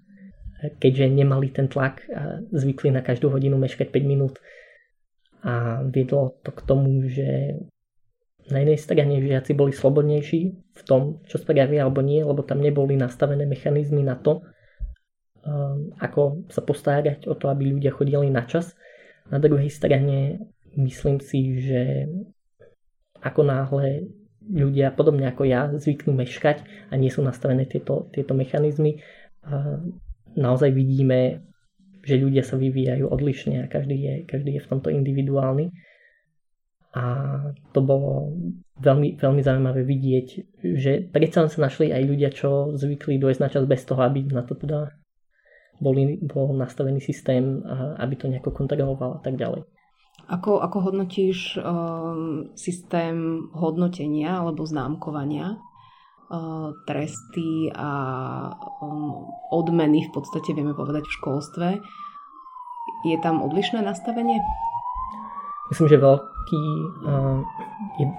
keďže 0.80 1.12
nemali 1.12 1.52
ten 1.52 1.68
tlak, 1.68 2.04
zvykli 2.52 2.88
na 2.88 3.04
každú 3.04 3.28
hodinu 3.28 3.60
meškať 3.60 3.92
5 3.92 4.04
minút. 4.04 4.40
A 5.44 5.84
viedlo 5.84 6.40
to 6.40 6.50
k 6.56 6.60
tomu, 6.64 7.04
že 7.04 7.60
na 8.48 8.60
jednej 8.60 8.80
strane 8.80 9.20
žiaci 9.20 9.52
boli 9.56 9.72
slobodnejší 9.72 10.40
v 10.72 10.82
tom, 10.84 11.20
čo 11.24 11.40
spravia 11.40 11.84
alebo 11.84 12.00
nie, 12.04 12.20
lebo 12.20 12.44
tam 12.44 12.60
neboli 12.60 12.96
nastavené 12.96 13.48
mechanizmy 13.48 14.04
na 14.04 14.16
to, 14.20 14.44
um, 15.44 15.92
ako 16.00 16.44
sa 16.48 16.60
postarať 16.60 17.28
o 17.28 17.36
to, 17.36 17.48
aby 17.48 17.72
ľudia 17.72 17.92
chodili 17.92 18.28
na 18.28 18.44
čas. 18.44 18.76
Na 19.32 19.40
druhej 19.40 19.72
strane 19.72 20.44
myslím 20.76 21.20
si, 21.24 21.60
že 21.60 22.08
ako 23.24 23.40
náhle 23.48 24.12
ľudia, 24.44 24.92
podobne 24.92 25.24
ako 25.32 25.48
ja, 25.48 25.72
zvyknú 25.72 26.12
meškať 26.12 26.92
a 26.92 27.00
nie 27.00 27.08
sú 27.08 27.24
nastavené 27.24 27.64
tieto, 27.64 28.12
tieto 28.12 28.36
mechanizmy, 28.36 29.00
naozaj 30.36 30.68
vidíme, 30.68 31.40
že 32.04 32.20
ľudia 32.20 32.44
sa 32.44 32.60
vyvíjajú 32.60 33.08
odlišne 33.08 33.64
a 33.64 33.70
každý 33.72 33.96
je, 33.96 34.14
každý 34.28 34.60
je 34.60 34.64
v 34.64 34.70
tomto 34.70 34.92
individuálny. 34.92 35.72
A 36.94 37.04
to 37.74 37.82
bolo 37.82 38.30
veľmi, 38.78 39.18
veľmi 39.18 39.42
zaujímavé 39.42 39.82
vidieť, 39.82 40.26
že 40.78 41.10
predsa 41.10 41.50
sa 41.50 41.58
našli 41.58 41.90
aj 41.90 42.02
ľudia, 42.06 42.30
čo 42.30 42.70
zvykli 42.78 43.18
dojsť 43.18 43.40
na 43.42 43.50
čas 43.50 43.64
bez 43.66 43.82
toho, 43.82 43.98
aby 43.98 44.22
na 44.30 44.46
to 44.46 44.54
teda 44.54 44.94
boli, 45.82 46.22
bol 46.22 46.54
nastavený 46.54 47.02
systém, 47.02 47.66
aby 47.98 48.14
to 48.14 48.30
nejako 48.30 48.54
kontroloval 48.54 49.18
a 49.18 49.20
tak 49.26 49.34
ďalej. 49.34 49.66
Ako, 50.30 50.62
ako 50.62 50.78
hodnotíš 50.80 51.58
um, 51.58 52.54
systém 52.54 53.50
hodnotenia 53.52 54.40
alebo 54.40 54.62
známkovania? 54.62 55.58
Uh, 56.24 56.72
tresty 56.88 57.68
a 57.68 57.90
um, 58.80 59.28
odmeny 59.52 60.08
v 60.08 60.10
podstate 60.10 60.56
vieme 60.56 60.72
povedať 60.72 61.04
v 61.04 61.16
školstve. 61.20 61.68
Je 63.04 63.16
tam 63.20 63.44
odlišné 63.44 63.84
nastavenie? 63.84 64.40
Myslím, 65.68 65.92
že 65.92 66.00
veľký, 66.00 66.64
uh, 67.04 67.44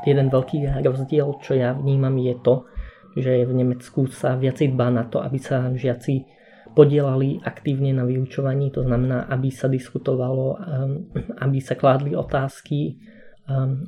jeden 0.06 0.30
veľký 0.30 0.86
rozdiel, 0.86 1.34
čo 1.42 1.58
ja 1.58 1.74
vnímam, 1.74 2.14
je 2.22 2.38
to, 2.46 2.70
že 3.18 3.50
v 3.50 3.54
Nemecku 3.58 4.06
sa 4.14 4.38
viacej 4.38 4.78
dbá 4.78 4.94
na 4.94 5.10
to, 5.10 5.26
aby 5.26 5.42
sa 5.42 5.74
žiaci 5.74 6.30
podielali 6.78 7.42
aktívne 7.42 7.90
na 7.90 8.06
vyučovaní, 8.06 8.70
to 8.70 8.86
znamená, 8.86 9.26
aby 9.34 9.50
sa 9.50 9.66
diskutovalo, 9.66 10.62
um, 10.62 11.10
aby 11.42 11.58
sa 11.58 11.74
kládli 11.74 12.14
otázky, 12.14 13.02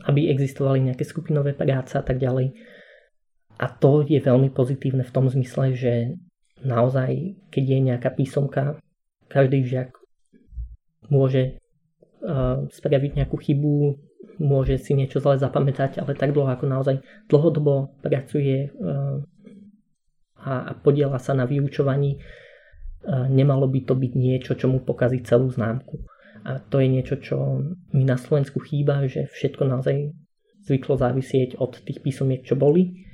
aby 0.05 0.29
existovali 0.29 0.89
nejaké 0.89 1.05
skupinové 1.05 1.53
práce 1.53 1.97
a 1.97 2.05
tak 2.05 2.21
ďalej. 2.21 2.53
A 3.57 3.65
to 3.73 4.05
je 4.05 4.21
veľmi 4.21 4.53
pozitívne 4.53 5.01
v 5.01 5.13
tom 5.13 5.25
zmysle, 5.29 5.73
že 5.73 5.93
naozaj, 6.61 7.37
keď 7.49 7.63
je 7.65 7.79
nejaká 7.89 8.09
písomka, 8.13 8.77
každý 9.27 9.65
žiak 9.65 9.97
môže 11.09 11.57
spraviť 12.73 13.11
nejakú 13.17 13.37
chybu, 13.37 13.97
môže 14.37 14.77
si 14.77 14.93
niečo 14.93 15.17
zle 15.17 15.41
zapamätať, 15.41 16.01
ale 16.01 16.13
tak 16.13 16.33
dlho 16.33 16.49
ako 16.53 16.65
naozaj 16.69 17.01
dlhodobo 17.29 17.97
pracuje 18.01 18.69
a 20.37 20.71
podiela 20.85 21.17
sa 21.17 21.33
na 21.33 21.49
vyučovaní, 21.49 22.21
nemalo 23.09 23.65
by 23.65 23.79
to 23.85 23.97
byť 23.97 24.13
niečo, 24.13 24.53
čo 24.53 24.69
mu 24.69 24.85
pokazí 24.85 25.25
celú 25.25 25.49
známku. 25.49 25.97
A 26.45 26.61
to 26.61 26.77
je 26.77 26.87
niečo, 26.87 27.17
čo 27.17 27.57
mi 27.91 28.05
na 28.05 28.21
Slovensku 28.21 28.61
chýba, 28.61 29.09
že 29.09 29.25
všetko 29.27 29.63
naozaj 29.65 30.13
zvyklo 30.69 30.95
závisieť 30.95 31.57
od 31.57 31.81
tých 31.81 32.05
písomiek, 32.05 32.45
čo 32.45 32.53
boli 32.53 33.06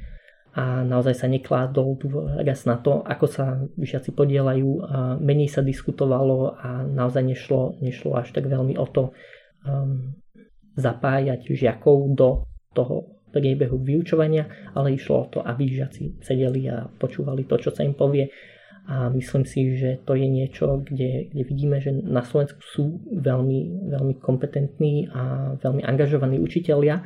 a 0.53 0.85
naozaj 0.85 1.17
sa 1.17 1.25
nekládol 1.25 1.97
raz 2.45 2.69
na 2.69 2.77
to, 2.77 3.01
ako 3.01 3.25
sa 3.25 3.57
žiaci 3.73 4.13
podielajú, 4.13 4.85
menej 5.17 5.49
sa 5.49 5.65
diskutovalo 5.65 6.53
a 6.53 6.85
naozaj 6.85 7.25
nešlo, 7.25 7.81
nešlo 7.81 8.13
až 8.21 8.37
tak 8.37 8.45
veľmi 8.45 8.77
o 8.77 8.85
to 8.85 9.17
um, 9.65 10.13
zapájať 10.77 11.49
žiakov 11.49 12.13
do 12.13 12.45
toho 12.77 13.17
priebehu 13.33 13.81
vyučovania, 13.81 14.45
ale 14.77 14.93
išlo 14.93 15.25
o 15.25 15.29
to, 15.33 15.39
aby 15.41 15.73
žiaci 15.73 16.21
sedeli 16.21 16.69
a 16.69 16.85
počúvali 16.85 17.49
to, 17.49 17.57
čo 17.57 17.73
sa 17.73 17.81
im 17.81 17.97
povie. 17.97 18.29
A 18.83 19.09
myslím 19.09 19.47
si, 19.47 19.73
že 19.79 20.05
to 20.05 20.13
je 20.13 20.27
niečo, 20.29 20.85
kde, 20.85 21.33
kde 21.33 21.43
vidíme, 21.49 21.81
že 21.81 21.89
na 21.97 22.21
Slovensku 22.21 22.61
sú 22.61 23.01
veľmi, 23.09 23.89
veľmi 23.89 24.21
kompetentní 24.21 25.09
a 25.09 25.55
veľmi 25.57 25.81
angažovaní 25.81 26.37
učitelia, 26.37 27.01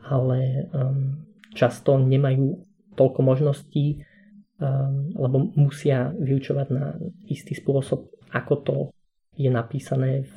ale 0.00 0.66
um, 0.74 1.22
často 1.54 2.00
nemajú 2.00 2.69
toľko 2.94 3.20
možností, 3.22 4.02
um, 4.58 5.10
lebo 5.14 5.50
musia 5.54 6.10
vyučovať 6.14 6.66
na 6.72 6.96
istý 7.26 7.54
spôsob, 7.54 8.10
ako 8.30 8.54
to 8.62 8.76
je 9.38 9.50
napísané 9.50 10.26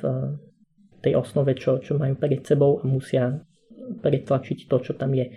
tej 1.04 1.20
osnove, 1.20 1.52
čo, 1.54 1.78
čo 1.84 2.00
majú 2.00 2.16
pred 2.16 2.40
sebou 2.40 2.80
a 2.80 2.88
musia 2.88 3.44
pretlačiť 4.00 4.64
to, 4.64 4.76
čo 4.80 4.92
tam 4.96 5.12
je. 5.12 5.28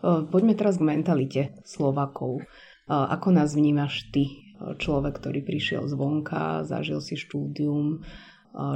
Poďme 0.00 0.56
teraz 0.56 0.80
k 0.80 0.88
mentalite 0.88 1.42
Slovakov. 1.68 2.40
Ako 2.88 3.28
nás 3.28 3.52
vnímaš 3.52 4.08
ty, 4.08 4.56
človek, 4.56 5.20
ktorý 5.20 5.44
prišiel 5.44 5.84
zvonka, 5.84 6.64
zažil 6.64 7.04
si 7.04 7.20
štúdium, 7.20 8.00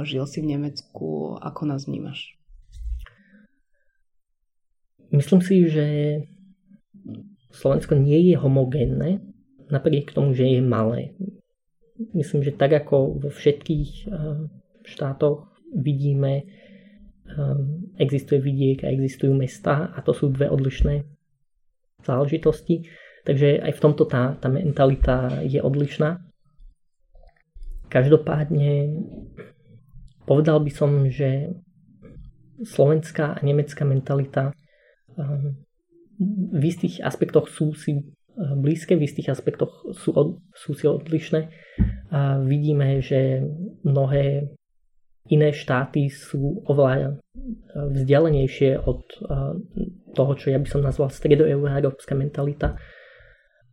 žil 0.05 0.29
si 0.29 0.45
v 0.45 0.53
Nemecku, 0.53 1.41
ako 1.41 1.61
nás 1.65 1.89
vnímaš? 1.89 2.37
Myslím 5.09 5.41
si, 5.41 5.65
že 5.65 5.85
Slovensko 7.53 7.93
nie 7.93 8.33
je 8.33 8.35
homogénne, 8.35 9.21
napriek 9.69 10.09
tomu, 10.09 10.33
že 10.33 10.49
je 10.49 10.61
malé. 10.61 11.13
Myslím, 12.17 12.41
že 12.41 12.57
tak 12.57 12.73
ako 12.73 13.21
vo 13.21 13.29
všetkých 13.29 14.09
eh, 14.09 14.49
štátoch 14.81 15.53
vidíme, 15.69 16.33
eh, 16.43 17.57
existuje 18.01 18.41
vidiek 18.41 18.81
a 18.83 18.89
existujú 18.89 19.37
mesta 19.37 19.93
a 19.93 20.01
to 20.01 20.17
sú 20.17 20.33
dve 20.33 20.49
odlišné 20.49 21.05
záležitosti. 22.01 22.89
Takže 23.23 23.63
aj 23.63 23.71
v 23.77 23.81
tomto 23.81 24.03
tá, 24.03 24.35
tá 24.35 24.51
mentalita 24.51 25.45
je 25.47 25.61
odlišná. 25.63 26.19
Každopádne 27.87 28.99
povedal 30.27 30.59
by 30.59 30.71
som, 30.73 31.07
že 31.07 31.53
slovenská 32.65 33.37
a 33.37 33.39
nemecká 33.45 33.85
mentalita 33.85 34.49
eh, 34.49 35.53
v 36.53 36.63
istých 36.63 37.01
aspektoch 37.01 37.49
sú 37.49 37.73
si 37.73 37.97
eh, 37.97 38.03
blízke, 38.55 38.95
v 38.95 39.05
istých 39.05 39.33
aspektoch 39.33 39.93
sú, 39.97 40.13
od, 40.13 40.41
sú 40.53 40.77
si 40.77 40.85
odlišné. 40.85 41.49
A 42.13 42.37
vidíme, 42.41 43.01
že 43.01 43.41
mnohé 43.81 44.53
iné 45.31 45.49
štáty 45.55 46.11
sú 46.11 46.61
oveľa 46.69 46.95
eh, 46.97 47.15
vzdialenejšie 47.73 48.77
od 48.77 49.01
eh, 49.01 49.27
toho, 50.13 50.31
čo 50.37 50.53
ja 50.53 50.61
by 50.61 50.67
som 50.69 50.85
nazval 50.85 51.09
stredoeurópska 51.09 52.13
mentalita. 52.13 52.77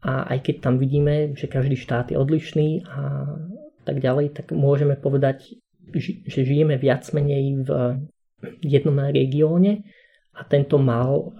A 0.00 0.32
aj 0.32 0.48
keď 0.48 0.56
tam 0.64 0.80
vidíme, 0.80 1.36
že 1.36 1.44
každý 1.44 1.76
štát 1.76 2.08
je 2.08 2.16
odlišný 2.16 2.88
a 2.88 3.28
tak 3.84 4.00
ďalej, 4.00 4.32
tak 4.32 4.48
môžeme 4.56 4.96
povedať, 4.96 5.60
že 6.24 6.40
žijeme 6.40 6.80
viac 6.80 7.04
menej 7.12 7.68
v 7.68 7.70
jednom 8.64 8.96
regióne 9.12 9.84
a 10.32 10.40
tento 10.48 10.80
mal 10.80 11.36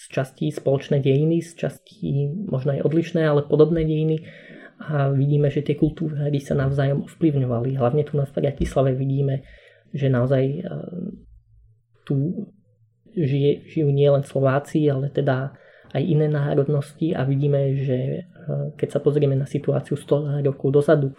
z 0.00 0.04
časti 0.08 0.48
spoločné 0.48 1.04
dejiny, 1.04 1.44
z 1.44 1.60
časti 1.60 2.32
možno 2.48 2.72
aj 2.72 2.88
odlišné, 2.88 3.20
ale 3.20 3.44
podobné 3.44 3.84
dejiny. 3.84 4.24
A 4.80 5.12
vidíme, 5.12 5.52
že 5.52 5.60
tie 5.60 5.76
kultúry 5.76 6.40
sa 6.40 6.56
navzájom 6.56 7.04
ovplyvňovali. 7.04 7.76
Hlavne 7.76 8.08
tu 8.08 8.16
na 8.16 8.24
Bratislave 8.24 8.96
vidíme, 8.96 9.44
že 9.92 10.08
naozaj 10.08 10.40
e, 10.40 10.60
tu 12.08 12.48
žije, 13.12 13.68
žijú 13.68 13.92
nielen 13.92 14.24
Slováci, 14.24 14.88
ale 14.88 15.12
teda 15.12 15.52
aj 15.92 16.00
iné 16.00 16.32
národnosti. 16.32 17.12
A 17.12 17.28
vidíme, 17.28 17.76
že 17.76 17.98
e, 18.00 18.20
keď 18.80 18.88
sa 18.88 19.00
pozrieme 19.04 19.36
na 19.36 19.44
situáciu 19.44 20.00
100 20.00 20.40
rokov 20.40 20.80
dozadu, 20.80 21.12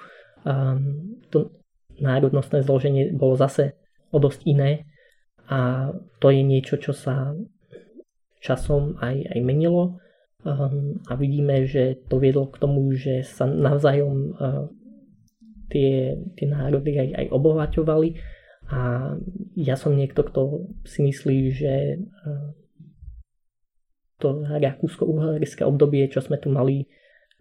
to 1.29 1.53
národnostné 2.01 2.65
zloženie 2.65 3.13
bolo 3.13 3.37
zase 3.37 3.77
o 4.09 4.17
dosť 4.17 4.41
iné. 4.49 4.89
A 5.53 5.91
to 6.17 6.33
je 6.33 6.41
niečo, 6.41 6.81
čo 6.81 6.97
sa 6.97 7.37
časom 8.41 8.97
aj, 8.97 9.37
aj 9.37 9.39
menilo 9.45 10.01
um, 10.41 10.97
a 11.05 11.13
vidíme, 11.13 11.69
že 11.69 12.01
to 12.09 12.17
viedlo 12.17 12.49
k 12.49 12.57
tomu, 12.57 12.89
že 12.97 13.21
sa 13.21 13.45
navzájom 13.45 14.15
uh, 14.33 14.65
tie, 15.71 16.19
tie 16.35 16.47
národy 16.49 16.99
aj, 16.99 17.09
aj 17.15 17.25
obohaťovali. 17.31 18.09
A 18.71 18.79
ja 19.59 19.75
som 19.75 19.95
niekto, 19.99 20.23
kto 20.23 20.71
si 20.87 21.03
myslí, 21.03 21.37
že 21.51 21.99
to 24.15 24.47
rakúsko-uherské 24.47 25.67
obdobie, 25.67 26.07
čo 26.07 26.23
sme 26.23 26.39
tu 26.39 26.47
mali 26.47 26.87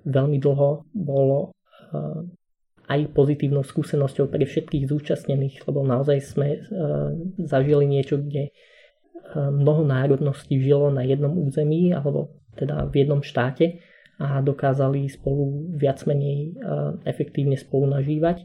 veľmi 0.02 0.42
dlho, 0.42 0.90
bolo 0.90 1.54
aj 2.90 3.00
pozitívnou 3.14 3.62
skúsenosťou 3.62 4.26
pre 4.26 4.42
všetkých 4.42 4.90
zúčastnených, 4.90 5.62
lebo 5.70 5.86
naozaj 5.86 6.18
sme 6.18 6.66
zažili 7.46 7.86
niečo, 7.86 8.18
kde 8.18 8.50
mnoho 9.34 9.86
národností 9.86 10.58
žilo 10.58 10.90
na 10.90 11.06
jednom 11.06 11.30
území 11.36 11.94
alebo 11.94 12.34
teda 12.58 12.90
v 12.90 13.06
jednom 13.06 13.22
štáte 13.22 13.78
a 14.20 14.42
dokázali 14.42 15.08
spolu 15.08 15.70
viac 15.78 16.02
menej 16.04 16.58
efektívne 17.06 17.54
spolu 17.56 17.88
nažívať 17.88 18.44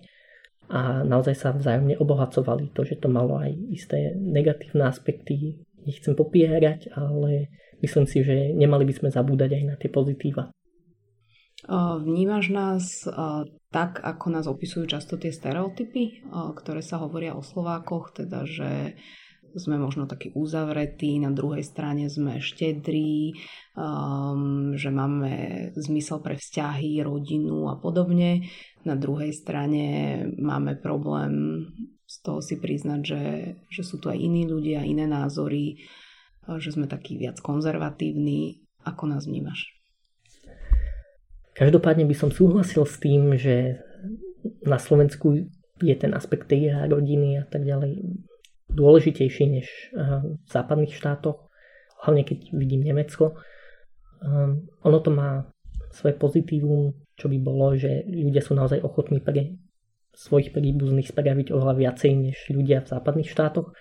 a 0.70 1.04
naozaj 1.04 1.36
sa 1.36 1.50
vzájomne 1.52 1.98
obohacovali. 2.00 2.72
To, 2.74 2.86
že 2.86 3.02
to 3.02 3.10
malo 3.12 3.38
aj 3.38 3.54
isté 3.70 4.14
negatívne 4.16 4.88
aspekty, 4.88 5.62
nechcem 5.86 6.16
popierať, 6.18 6.94
ale 6.96 7.54
myslím 7.84 8.06
si, 8.06 8.24
že 8.24 8.54
nemali 8.56 8.86
by 8.88 8.94
sme 8.94 9.10
zabúdať 9.12 9.52
aj 9.52 9.64
na 9.68 9.76
tie 9.78 9.90
pozitíva. 9.92 10.50
Vnímaš 12.02 12.46
nás 12.54 12.84
tak, 13.74 14.00
ako 14.06 14.26
nás 14.32 14.46
opisujú 14.46 14.86
často 14.86 15.18
tie 15.18 15.34
stereotypy, 15.34 16.30
ktoré 16.30 16.86
sa 16.86 17.02
hovoria 17.02 17.34
o 17.34 17.42
Slovákoch, 17.42 18.22
teda 18.22 18.46
že 18.46 18.96
sme 19.56 19.80
možno 19.80 20.06
takí 20.06 20.36
uzavretí, 20.36 21.16
na 21.18 21.32
druhej 21.32 21.64
strane 21.64 22.12
sme 22.12 22.44
štedrí, 22.44 23.40
um, 23.76 24.76
že 24.76 24.92
máme 24.92 25.32
zmysel 25.80 26.20
pre 26.20 26.36
vzťahy, 26.36 27.00
rodinu 27.02 27.72
a 27.72 27.80
podobne. 27.80 28.52
Na 28.84 29.00
druhej 29.00 29.32
strane 29.32 29.86
máme 30.36 30.76
problém 30.78 31.66
z 32.06 32.16
toho 32.22 32.40
si 32.44 32.62
priznať, 32.62 33.02
že, 33.02 33.24
že 33.72 33.82
sú 33.82 33.98
tu 33.98 34.14
aj 34.14 34.20
iní 34.20 34.46
ľudia, 34.46 34.86
iné 34.86 35.10
názory, 35.10 35.82
že 36.46 36.70
sme 36.70 36.86
takí 36.86 37.18
viac 37.18 37.42
konzervatívni. 37.42 38.62
Ako 38.86 39.10
nás 39.10 39.26
vnímaš? 39.26 39.74
Každopádne 41.58 42.06
by 42.06 42.16
som 42.16 42.30
súhlasil 42.30 42.86
s 42.86 43.02
tým, 43.02 43.34
že 43.40 43.82
na 44.62 44.78
Slovensku 44.78 45.50
je 45.82 45.96
ten 45.98 46.14
aspekt 46.14 46.52
tej 46.52 46.70
rodiny 46.86 47.42
a 47.42 47.46
tak 47.50 47.66
ďalej 47.66 47.98
dôležitejší 48.76 49.44
než 49.48 49.68
v 49.96 50.48
západných 50.52 50.92
štátoch, 50.92 51.48
hlavne 52.04 52.28
keď 52.28 52.52
vidím 52.52 52.84
Nemecko. 52.84 53.40
Um, 54.20 54.68
ono 54.84 55.00
to 55.00 55.10
má 55.10 55.48
svoje 55.96 56.20
pozitívum, 56.20 56.92
čo 57.16 57.32
by 57.32 57.38
bolo, 57.40 57.80
že 57.80 58.04
ľudia 58.06 58.44
sú 58.44 58.54
naozaj 58.54 58.84
ochotní 58.84 59.24
pre 59.24 59.56
svojich 60.16 60.52
príbuzných 60.52 61.12
spraviť 61.12 61.56
oveľa 61.56 61.76
viacej 61.76 62.12
než 62.16 62.38
ľudia 62.52 62.84
v 62.84 62.92
západných 62.92 63.32
štátoch. 63.32 63.72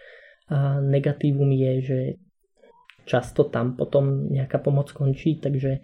A 0.50 0.78
negatívum 0.78 1.50
je, 1.50 1.72
že 1.82 1.98
často 3.04 3.48
tam 3.50 3.76
potom 3.76 4.30
nejaká 4.30 4.62
pomoc 4.62 4.92
končí, 4.92 5.40
takže 5.40 5.80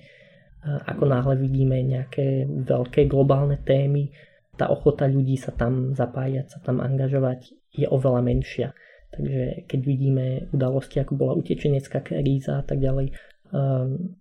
ako 0.64 1.08
náhle 1.08 1.40
vidíme 1.40 1.80
nejaké 1.80 2.44
veľké 2.44 3.08
globálne 3.08 3.56
témy, 3.64 4.12
tá 4.60 4.68
ochota 4.68 5.08
ľudí 5.08 5.40
sa 5.40 5.56
tam 5.56 5.96
zapájať, 5.96 6.52
sa 6.52 6.58
tam 6.60 6.84
angažovať 6.84 7.56
je 7.72 7.88
oveľa 7.88 8.20
menšia. 8.20 8.68
Takže 9.10 9.66
keď 9.66 9.80
vidíme 9.82 10.26
udalosti, 10.54 11.02
ako 11.02 11.18
bola 11.18 11.34
utečenecká 11.34 11.98
kríza 11.98 12.62
a 12.62 12.64
tak 12.64 12.78
ďalej, 12.78 13.10
um, 13.50 14.14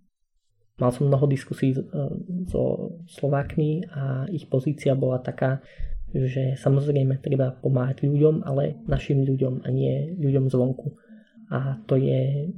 mal 0.82 0.90
som 0.90 1.06
mnoho 1.06 1.30
diskusí 1.30 1.78
um, 1.78 1.86
so 2.50 2.94
Slovákmi 3.06 3.86
a 3.86 4.26
ich 4.34 4.50
pozícia 4.50 4.98
bola 4.98 5.22
taká, 5.22 5.62
že 6.10 6.58
samozrejme 6.58 7.22
treba 7.22 7.54
pomáhať 7.54 8.02
ľuďom, 8.02 8.42
ale 8.42 8.82
našim 8.90 9.22
ľuďom 9.22 9.62
a 9.62 9.68
nie 9.70 10.10
ľuďom 10.18 10.50
zvonku. 10.50 10.98
A 11.54 11.78
to 11.86 11.94
je 11.94 12.50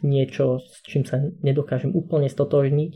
niečo, 0.00 0.64
s 0.64 0.80
čím 0.88 1.04
sa 1.04 1.20
nedokážem 1.44 1.92
úplne 1.92 2.32
stotožniť, 2.32 2.92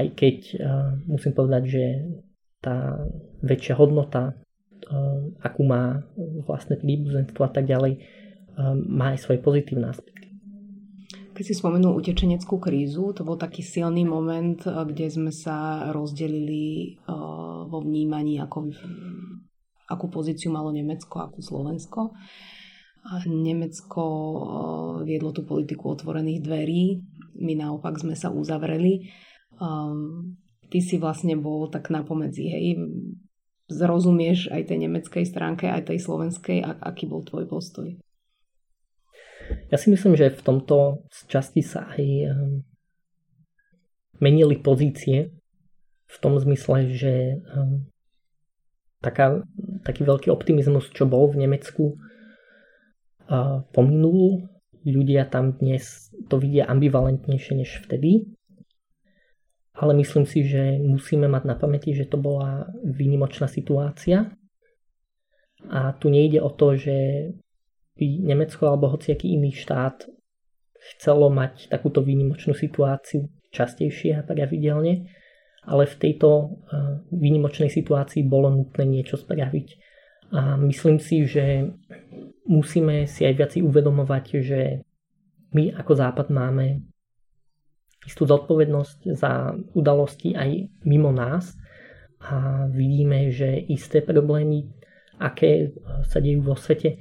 aj 0.00 0.06
keď 0.16 0.36
uh, 0.56 0.96
musím 1.04 1.36
povedať, 1.36 1.62
že 1.68 1.84
tá 2.64 2.96
väčšia 3.44 3.76
hodnota, 3.76 4.36
akú 5.42 5.66
má 5.66 6.06
vlastné 6.46 6.78
príbuzenstvo 6.78 7.42
a 7.42 7.50
tak 7.50 7.66
ďalej, 7.66 7.98
uh, 7.98 8.74
má 8.74 9.14
aj 9.16 9.26
svoje 9.26 9.42
pozitívne 9.42 9.90
aspekty. 9.90 10.30
Keď 11.36 11.44
si 11.44 11.54
spomenul 11.58 12.00
utečeneckú 12.00 12.56
krízu, 12.56 13.12
to 13.12 13.20
bol 13.20 13.36
taký 13.36 13.60
silný 13.60 14.08
moment, 14.08 14.56
kde 14.56 15.06
sme 15.12 15.28
sa 15.28 15.92
rozdelili 15.92 16.96
vo 17.68 17.84
vnímaní, 17.84 18.40
ako, 18.40 18.72
akú 19.84 20.08
pozíciu 20.08 20.48
malo 20.48 20.72
Nemecko, 20.72 21.20
akú 21.20 21.44
Slovensko. 21.44 22.16
Nemecko 23.28 24.02
eh, 24.02 25.04
viedlo 25.06 25.30
tú 25.30 25.46
politiku 25.46 25.94
otvorených 25.94 26.40
dverí, 26.42 26.84
my 27.38 27.54
naopak 27.54 28.00
sme 28.00 28.18
sa 28.18 28.32
uzavreli. 28.32 29.06
Um, 29.56 30.36
ty 30.68 30.82
si 30.82 30.98
vlastne 30.98 31.38
bol 31.38 31.68
tak 31.70 31.88
napomedzi, 31.88 32.44
hej, 32.50 32.76
zrozumieš 33.66 34.50
aj 34.54 34.70
tej 34.70 34.78
nemeckej 34.86 35.24
stránke, 35.26 35.66
aj 35.66 35.90
tej 35.90 35.98
slovenskej, 36.02 36.62
a, 36.62 36.78
aký 36.78 37.10
bol 37.10 37.26
tvoj 37.26 37.46
postoj? 37.50 37.88
Ja 39.70 39.78
si 39.78 39.90
myslím, 39.94 40.18
že 40.18 40.34
v 40.34 40.42
tomto 40.42 41.06
časti 41.30 41.62
sa 41.62 41.86
aj 41.94 42.02
um, 42.02 42.66
menili 44.18 44.58
pozície 44.58 45.30
v 46.06 46.16
tom 46.18 46.38
zmysle, 46.38 46.90
že 46.94 47.42
um, 47.54 47.86
taká, 49.02 49.42
taký 49.86 50.02
veľký 50.02 50.30
optimizmus, 50.34 50.90
čo 50.90 51.06
bol 51.06 51.30
v 51.30 51.46
Nemecku, 51.46 51.98
pominul. 53.74 54.46
Ľudia 54.86 55.26
tam 55.26 55.58
dnes 55.58 56.14
to 56.30 56.38
vidia 56.38 56.70
ambivalentnejšie 56.70 57.58
než 57.58 57.82
vtedy. 57.82 58.35
Ale 59.76 59.92
myslím 60.00 60.24
si, 60.24 60.48
že 60.48 60.80
musíme 60.80 61.28
mať 61.28 61.42
na 61.44 61.54
pamäti, 61.54 61.92
že 61.92 62.08
to 62.08 62.16
bola 62.16 62.64
výnimočná 62.80 63.44
situácia. 63.44 64.32
A 65.68 65.92
tu 66.00 66.08
nejde 66.08 66.40
o 66.40 66.48
to, 66.48 66.80
že 66.80 66.96
by 67.96 68.06
Nemecko 68.24 68.72
alebo 68.72 68.92
hociaký 68.92 69.36
iný 69.36 69.52
štát 69.52 70.08
chcelo 70.96 71.28
mať 71.28 71.68
takúto 71.68 72.00
výnimočnú 72.00 72.56
situáciu 72.56 73.28
častejšie 73.52 74.16
a 74.16 74.24
pravidelne, 74.24 75.08
ale 75.64 75.84
v 75.88 75.96
tejto 75.96 76.60
výnimočnej 77.12 77.72
situácii 77.72 78.24
bolo 78.24 78.52
nutné 78.52 78.84
niečo 78.84 79.16
spraviť. 79.16 79.68
A 80.36 80.56
myslím 80.60 80.98
si, 80.98 81.24
že 81.24 81.72
musíme 82.48 83.08
si 83.08 83.24
aj 83.28 83.34
viac 83.34 83.52
uvedomovať, 83.56 84.24
že 84.40 84.60
my 85.52 85.72
ako 85.74 85.92
Západ 85.96 86.28
máme 86.30 86.84
istú 88.06 88.24
zodpovednosť 88.24 88.98
za 89.18 89.54
udalosti 89.74 90.32
aj 90.38 90.70
mimo 90.86 91.10
nás 91.10 91.58
a 92.22 92.64
vidíme, 92.70 93.28
že 93.34 93.66
isté 93.68 94.00
problémy, 94.00 94.70
aké 95.18 95.74
sa 96.06 96.22
dejú 96.22 96.46
vo 96.46 96.56
svete, 96.56 96.96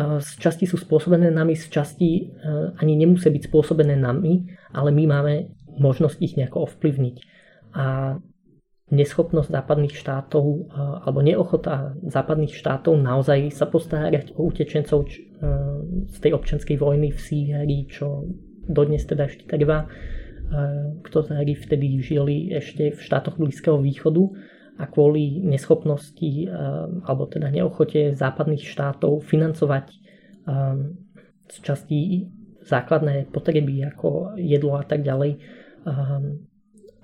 z 0.00 0.30
časti 0.38 0.70
sú 0.70 0.78
spôsobené 0.78 1.34
nami, 1.34 1.58
z 1.58 1.66
časti 1.66 2.10
e, 2.14 2.22
ani 2.78 2.94
nemusia 2.94 3.26
byť 3.26 3.50
spôsobené 3.50 3.98
nami, 3.98 4.46
ale 4.70 4.94
my 4.94 5.04
máme 5.04 5.34
možnosť 5.82 6.16
ich 6.22 6.38
nejako 6.38 6.70
ovplyvniť. 6.70 7.16
A 7.74 8.16
neschopnosť 8.90 9.50
západných 9.54 9.94
štátov 9.94 10.44
eh, 10.44 10.62
alebo 10.76 11.22
neochota 11.22 11.94
západných 12.02 12.52
štátov 12.52 12.98
naozaj 12.98 13.54
sa 13.54 13.70
postarať 13.70 14.34
o 14.34 14.50
utečencov 14.50 15.06
eh, 15.06 15.10
z 16.10 16.16
tej 16.18 16.34
občianskej 16.34 16.76
vojny 16.76 17.14
v 17.14 17.18
Sýrii, 17.18 17.82
čo 17.86 18.26
dodnes 18.70 19.02
teda 19.02 19.26
ešte 19.26 19.50
trvá, 19.50 19.90
eh, 19.90 20.96
ktorí 21.02 21.58
vtedy 21.58 21.98
žili 21.98 22.54
ešte 22.54 22.94
v 22.94 23.00
štátoch 23.02 23.36
Blízkeho 23.36 23.82
východu 23.82 24.22
a 24.80 24.88
kvôli 24.88 25.44
neschopnosti 25.44 26.48
alebo 27.04 27.28
teda 27.28 27.52
neochote 27.52 28.16
západných 28.16 28.64
štátov 28.64 29.20
financovať 29.28 29.92
z 31.52 31.56
časti 31.60 32.24
základné 32.64 33.28
potreby 33.28 33.92
ako 33.92 34.40
jedlo 34.40 34.80
a 34.80 34.84
tak 34.88 35.04
ďalej. 35.04 35.36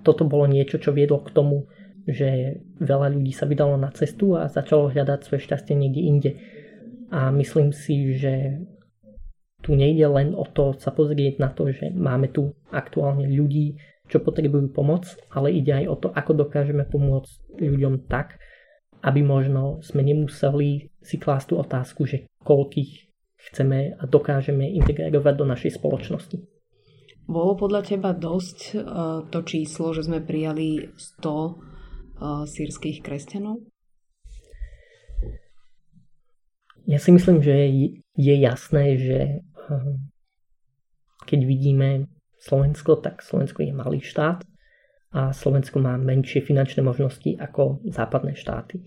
Toto 0.01 0.23
bolo 0.25 0.49
niečo, 0.49 0.81
čo 0.81 0.97
viedlo 0.97 1.21
k 1.21 1.37
tomu, 1.37 1.69
že 2.07 2.63
veľa 2.79 3.11
ľudí 3.19 3.35
sa 3.35 3.51
vydalo 3.51 3.75
na 3.75 3.91
cestu 3.91 4.39
a 4.39 4.47
začalo 4.47 4.95
hľadať 4.95 5.27
svoje 5.27 5.43
šťastie 5.51 5.75
niekde 5.75 6.03
inde. 6.07 6.31
A 7.11 7.35
myslím 7.35 7.75
si, 7.75 8.15
že 8.15 8.63
tu 9.67 9.75
nejde 9.75 10.07
len 10.07 10.31
o 10.39 10.47
to 10.47 10.79
sa 10.79 10.95
pozrieť 10.95 11.43
na 11.43 11.51
to, 11.51 11.75
že 11.75 11.91
máme 11.91 12.31
tu 12.31 12.55
aktuálne 12.71 13.27
ľudí, 13.27 13.75
čo 14.07 14.23
potrebujú 14.23 14.71
pomoc, 14.71 15.19
ale 15.35 15.51
ide 15.51 15.83
aj 15.83 15.87
o 15.91 15.97
to, 15.99 16.09
ako 16.15 16.47
dokážeme 16.47 16.87
pomôcť 16.87 17.59
ľuďom 17.59 18.07
tak, 18.07 18.39
aby 19.03 19.27
možno 19.27 19.83
sme 19.83 20.07
nemuseli 20.07 20.95
si 21.03 21.19
klásť 21.19 21.51
tú 21.51 21.55
otázku, 21.59 22.07
že 22.07 22.31
koľkých 22.47 23.11
chceme 23.51 23.99
a 23.99 24.03
dokážeme 24.07 24.71
integrovať 24.79 25.35
do 25.35 25.45
našej 25.51 25.83
spoločnosti. 25.83 26.39
Bolo 27.27 27.59
podľa 27.59 27.83
teba 27.83 28.15
dosť 28.15 28.59
uh, 28.79 29.27
to 29.27 29.43
číslo, 29.43 29.91
že 29.91 30.07
sme 30.07 30.23
prijali 30.23 30.95
100 30.95 32.47
sírskych 32.47 33.05
kresťanov? 33.05 33.61
Ja 36.87 37.03
si 37.03 37.11
myslím, 37.11 37.43
že 37.43 37.55
je 38.15 38.35
jasné, 38.39 38.97
že 38.97 39.19
keď 41.27 41.41
vidíme 41.43 42.07
Slovensko, 42.39 43.01
tak 43.01 43.25
Slovensko 43.25 43.65
je 43.65 43.73
malý 43.73 44.05
štát 44.05 44.45
a 45.17 45.33
Slovensko 45.33 45.81
má 45.81 45.97
menšie 45.97 46.45
finančné 46.45 46.85
možnosti 46.85 47.35
ako 47.41 47.81
západné 47.89 48.37
štáty. 48.37 48.85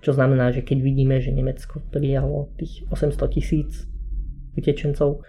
Čo 0.00 0.12
znamená, 0.16 0.52
že 0.52 0.64
keď 0.64 0.78
vidíme, 0.80 1.16
že 1.20 1.32
Nemecko 1.32 1.80
prijalo 1.92 2.52
tých 2.56 2.84
800 2.92 3.36
tisíc 3.36 3.88
utečencov, 4.56 5.24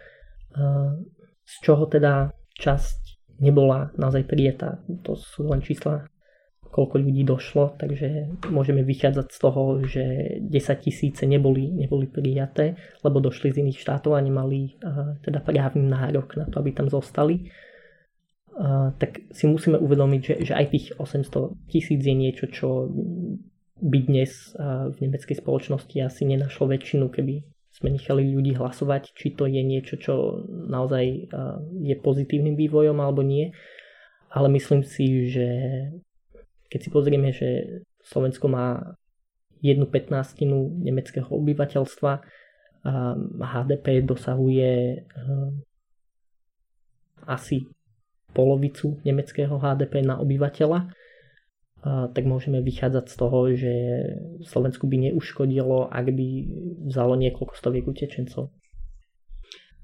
z 1.48 1.56
čoho 1.64 1.88
teda 1.88 2.32
časť 2.60 3.00
nebola 3.40 3.96
naozaj 3.96 4.28
prijatá. 4.28 4.84
To 5.08 5.16
sú 5.16 5.48
len 5.48 5.64
čísla, 5.64 6.08
koľko 6.72 6.96
ľudí 7.04 7.28
došlo, 7.28 7.76
takže 7.76 8.32
môžeme 8.48 8.82
vychádzať 8.88 9.28
z 9.28 9.38
toho, 9.38 9.64
že 9.84 10.04
10 10.40 10.86
tisíce 10.88 11.24
neboli, 11.28 11.68
neboli 11.68 12.08
prijaté, 12.08 12.80
lebo 13.04 13.20
došli 13.20 13.52
z 13.52 13.60
iných 13.62 13.84
štátov 13.84 14.16
a 14.16 14.24
nemali 14.24 14.80
teda 15.22 15.44
právny 15.44 15.84
nárok 15.84 16.40
na 16.40 16.48
to, 16.48 16.64
aby 16.64 16.72
tam 16.72 16.88
zostali 16.88 17.52
tak 18.98 19.24
si 19.32 19.48
musíme 19.48 19.80
uvedomiť, 19.80 20.22
že, 20.22 20.36
že 20.52 20.54
aj 20.54 20.66
tých 20.70 20.86
800 21.00 21.72
tisíc 21.72 22.02
je 22.04 22.16
niečo, 22.16 22.46
čo 22.52 22.92
by 23.82 24.00
dnes 24.06 24.54
v 24.92 24.96
nemeckej 25.02 25.42
spoločnosti 25.42 25.96
asi 25.98 26.28
nenašlo 26.28 26.70
väčšinu, 26.70 27.10
keby 27.10 27.42
sme 27.72 27.96
nechali 27.96 28.30
ľudí 28.30 28.54
hlasovať, 28.60 29.16
či 29.16 29.34
to 29.34 29.50
je 29.50 29.64
niečo, 29.64 29.98
čo 29.98 30.44
naozaj 30.46 31.34
je 31.82 31.96
pozitívnym 31.98 32.54
vývojom 32.54 33.00
alebo 33.02 33.26
nie. 33.26 33.50
Ale 34.32 34.48
myslím 34.54 34.86
si, 34.86 35.32
že 35.32 35.48
keď 36.72 36.80
si 36.80 36.90
pozrieme, 36.90 37.36
že 37.36 37.84
Slovensko 38.00 38.48
má 38.48 38.96
jednu 39.60 39.86
petnáctinu 39.92 40.80
nemeckého 40.80 41.28
obyvateľstva, 41.28 42.24
HDP 43.38 44.02
dosahuje 44.02 45.04
asi 47.30 47.70
polovicu 48.34 48.98
nemeckého 49.06 49.54
HDP 49.60 50.02
na 50.02 50.18
obyvateľa, 50.18 50.90
tak 52.16 52.24
môžeme 52.26 52.62
vychádzať 52.62 53.06
z 53.10 53.16
toho, 53.18 53.40
že 53.54 53.74
Slovensku 54.46 54.86
by 54.86 55.12
neuškodilo, 55.12 55.90
ak 55.90 56.06
by 56.14 56.28
vzalo 56.90 57.18
niekoľko 57.18 57.54
stoviek 57.58 57.86
utečencov. 57.86 58.54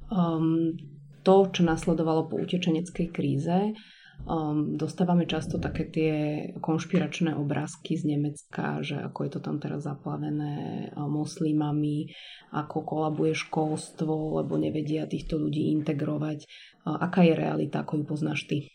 Um, 0.08 0.78
to, 1.26 1.52
čo 1.52 1.62
nasledovalo 1.67 2.32
po 2.32 2.39
utečeneckej 2.39 3.08
kríze, 3.12 3.76
um, 4.25 4.80
dostávame 4.80 5.30
často 5.30 5.62
také 5.62 5.86
tie 5.86 6.13
konšpiračné 6.58 7.38
obrázky 7.38 7.99
z 7.99 8.17
Nemecka, 8.17 8.82
že 8.82 8.97
ako 8.97 9.19
je 9.27 9.32
to 9.38 9.39
tam 9.43 9.62
teraz 9.62 9.86
zaplavené 9.86 10.88
um, 10.95 11.21
moslimami, 11.21 12.10
ako 12.49 12.82
kolabuje 12.82 13.38
školstvo, 13.38 14.41
lebo 14.41 14.58
nevedia 14.58 15.06
týchto 15.06 15.38
ľudí 15.38 15.69
integrovať. 15.77 16.47
Uh, 16.88 16.97
aká 16.97 17.21
je 17.27 17.34
realita, 17.38 17.86
ako 17.86 18.01
ju 18.01 18.03
poznáš 18.08 18.49
ty? 18.49 18.71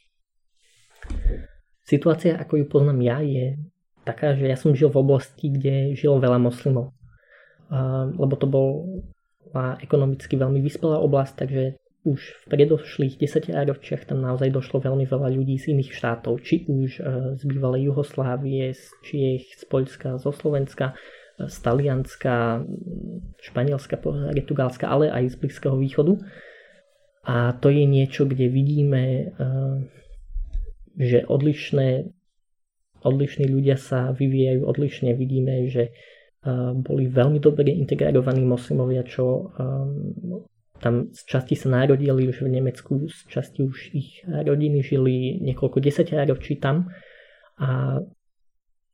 Situácia, 1.82 2.38
ako 2.38 2.62
ju 2.62 2.64
poznám 2.70 3.02
ja, 3.02 3.18
je 3.18 3.58
taká, 4.06 4.38
že 4.38 4.46
ja 4.46 4.54
som 4.54 4.76
žil 4.76 4.92
v 4.92 5.02
oblasti, 5.02 5.50
kde 5.50 5.98
žilo 5.98 6.22
veľa 6.22 6.38
moslimov. 6.38 6.94
Uh, 7.72 8.12
lebo 8.14 8.36
to 8.38 8.46
bol 8.46 8.68
ekonomicky 9.52 10.40
veľmi 10.40 10.64
vyspelá 10.64 10.96
oblasť, 10.96 11.34
takže 11.44 11.76
už 12.02 12.18
v 12.18 12.44
predošlých 12.50 13.14
desaťročiach 13.14 14.10
tam 14.10 14.26
naozaj 14.26 14.50
došlo 14.50 14.82
veľmi 14.82 15.06
veľa 15.06 15.30
ľudí 15.38 15.54
z 15.54 15.70
iných 15.70 15.94
štátov, 15.94 16.42
či 16.42 16.66
už 16.66 16.98
e, 16.98 17.02
z 17.38 17.42
bývalej 17.46 17.94
Juhoslávie, 17.94 18.74
z 18.74 18.84
Čiech, 19.06 19.46
z 19.54 19.62
Poľska, 19.70 20.18
zo 20.18 20.34
Slovenska, 20.34 20.98
e, 21.38 21.46
z 21.46 21.56
Talianska, 21.62 22.66
Španielska, 23.38 24.02
Portugalska, 24.02 24.90
ale 24.90 25.14
aj 25.14 25.30
z 25.30 25.36
Blízkeho 25.38 25.78
východu. 25.78 26.18
A 27.22 27.54
to 27.62 27.70
je 27.70 27.86
niečo, 27.86 28.26
kde 28.26 28.50
vidíme, 28.50 29.02
e, 29.06 29.24
že 30.98 31.22
odlišné, 31.22 32.10
odlišní 33.06 33.46
ľudia 33.46 33.78
sa 33.78 34.10
vyvíjajú 34.10 34.66
odlišne. 34.66 35.14
Vidíme, 35.14 35.70
že 35.70 35.94
boli 36.82 37.06
veľmi 37.06 37.38
dobre 37.38 37.70
integrovaní 37.70 38.42
moslimovia, 38.42 39.06
čo 39.06 39.54
tam 40.82 41.14
z 41.14 41.22
časti 41.30 41.54
sa 41.54 41.70
narodili 41.70 42.26
už 42.26 42.42
v 42.42 42.58
Nemecku, 42.58 43.06
z 43.06 43.18
časti 43.30 43.62
už 43.62 43.94
ich 43.94 44.26
rodiny 44.26 44.82
žili 44.82 45.38
niekoľko 45.38 45.78
desaťročí 45.78 46.58
tam 46.58 46.90
a 47.62 48.02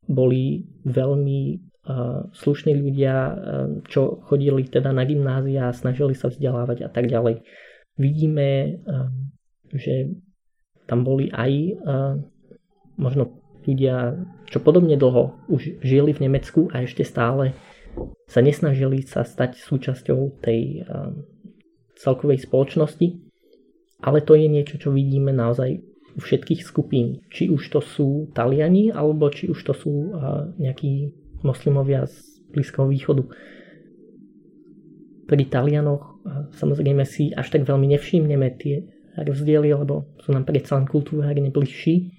boli 0.05 0.68
veľmi 0.85 1.40
uh, 1.53 2.29
slušní 2.33 2.77
ľudia, 2.77 3.14
uh, 3.16 3.35
čo 3.88 4.20
chodili 4.29 4.68
teda 4.68 4.92
na 4.92 5.09
gymnázia 5.09 5.68
a 5.68 5.77
snažili 5.77 6.12
sa 6.12 6.29
vzdelávať 6.29 6.85
a 6.85 6.90
tak 6.92 7.09
ďalej. 7.09 7.44
Vidíme, 7.96 8.48
uh, 8.85 9.09
že 9.72 10.12
tam 10.85 11.05
boli 11.05 11.33
aj 11.33 11.53
uh, 11.53 12.14
možno 12.96 13.40
ľudia, 13.68 14.16
čo 14.48 14.61
podobne 14.64 14.96
dlho 14.96 15.37
už 15.48 15.85
žili 15.85 16.16
v 16.16 16.29
Nemecku 16.29 16.72
a 16.72 16.85
ešte 16.85 17.05
stále 17.05 17.53
sa 18.29 18.40
nesnažili 18.40 19.05
sa 19.05 19.24
stať 19.24 19.61
súčasťou 19.61 20.40
tej 20.40 20.85
uh, 20.85 21.12
celkovej 21.98 22.46
spoločnosti, 22.46 23.18
ale 24.06 24.22
to 24.22 24.38
je 24.38 24.46
niečo, 24.46 24.78
čo 24.78 24.94
vidíme 24.94 25.34
naozaj 25.34 25.82
u 26.14 26.20
všetkých 26.22 26.62
skupín. 26.62 27.26
Či 27.30 27.50
už 27.50 27.62
to 27.74 27.82
sú 27.82 28.30
Taliani, 28.30 28.94
alebo 28.94 29.26
či 29.30 29.50
už 29.50 29.58
to 29.66 29.74
sú 29.74 30.14
nejakí 30.58 31.11
moslimovia 31.42 32.06
z 32.06 32.14
Blízkeho 32.54 32.87
východu. 32.87 33.26
Pri 35.26 35.44
Talianoch 35.50 36.22
samozrejme 36.54 37.02
si 37.02 37.34
až 37.34 37.52
tak 37.52 37.66
veľmi 37.66 37.90
nevšimneme 37.94 38.48
tie 38.58 38.87
rozdiely, 39.18 39.74
lebo 39.74 40.14
sú 40.22 40.30
nám 40.30 40.46
predsa 40.46 40.78
len 40.78 40.87
kultúrne 40.87 41.50
bližší. 41.50 42.14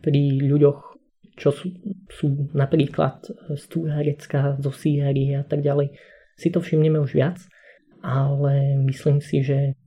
Pri 0.00 0.40
ľuďoch, 0.44 0.96
čo 1.36 1.52
sú, 1.52 1.72
sú 2.08 2.52
napríklad 2.52 3.24
z 3.56 3.62
Turecka, 3.68 4.60
zo 4.60 4.72
Sýrie 4.72 5.40
a 5.40 5.44
tak 5.44 5.64
ďalej, 5.64 5.96
si 6.36 6.48
to 6.52 6.60
všimneme 6.60 7.00
už 7.00 7.16
viac 7.16 7.40
ale 8.00 8.80
myslím 8.88 9.20
si, 9.20 9.44
že 9.44 9.78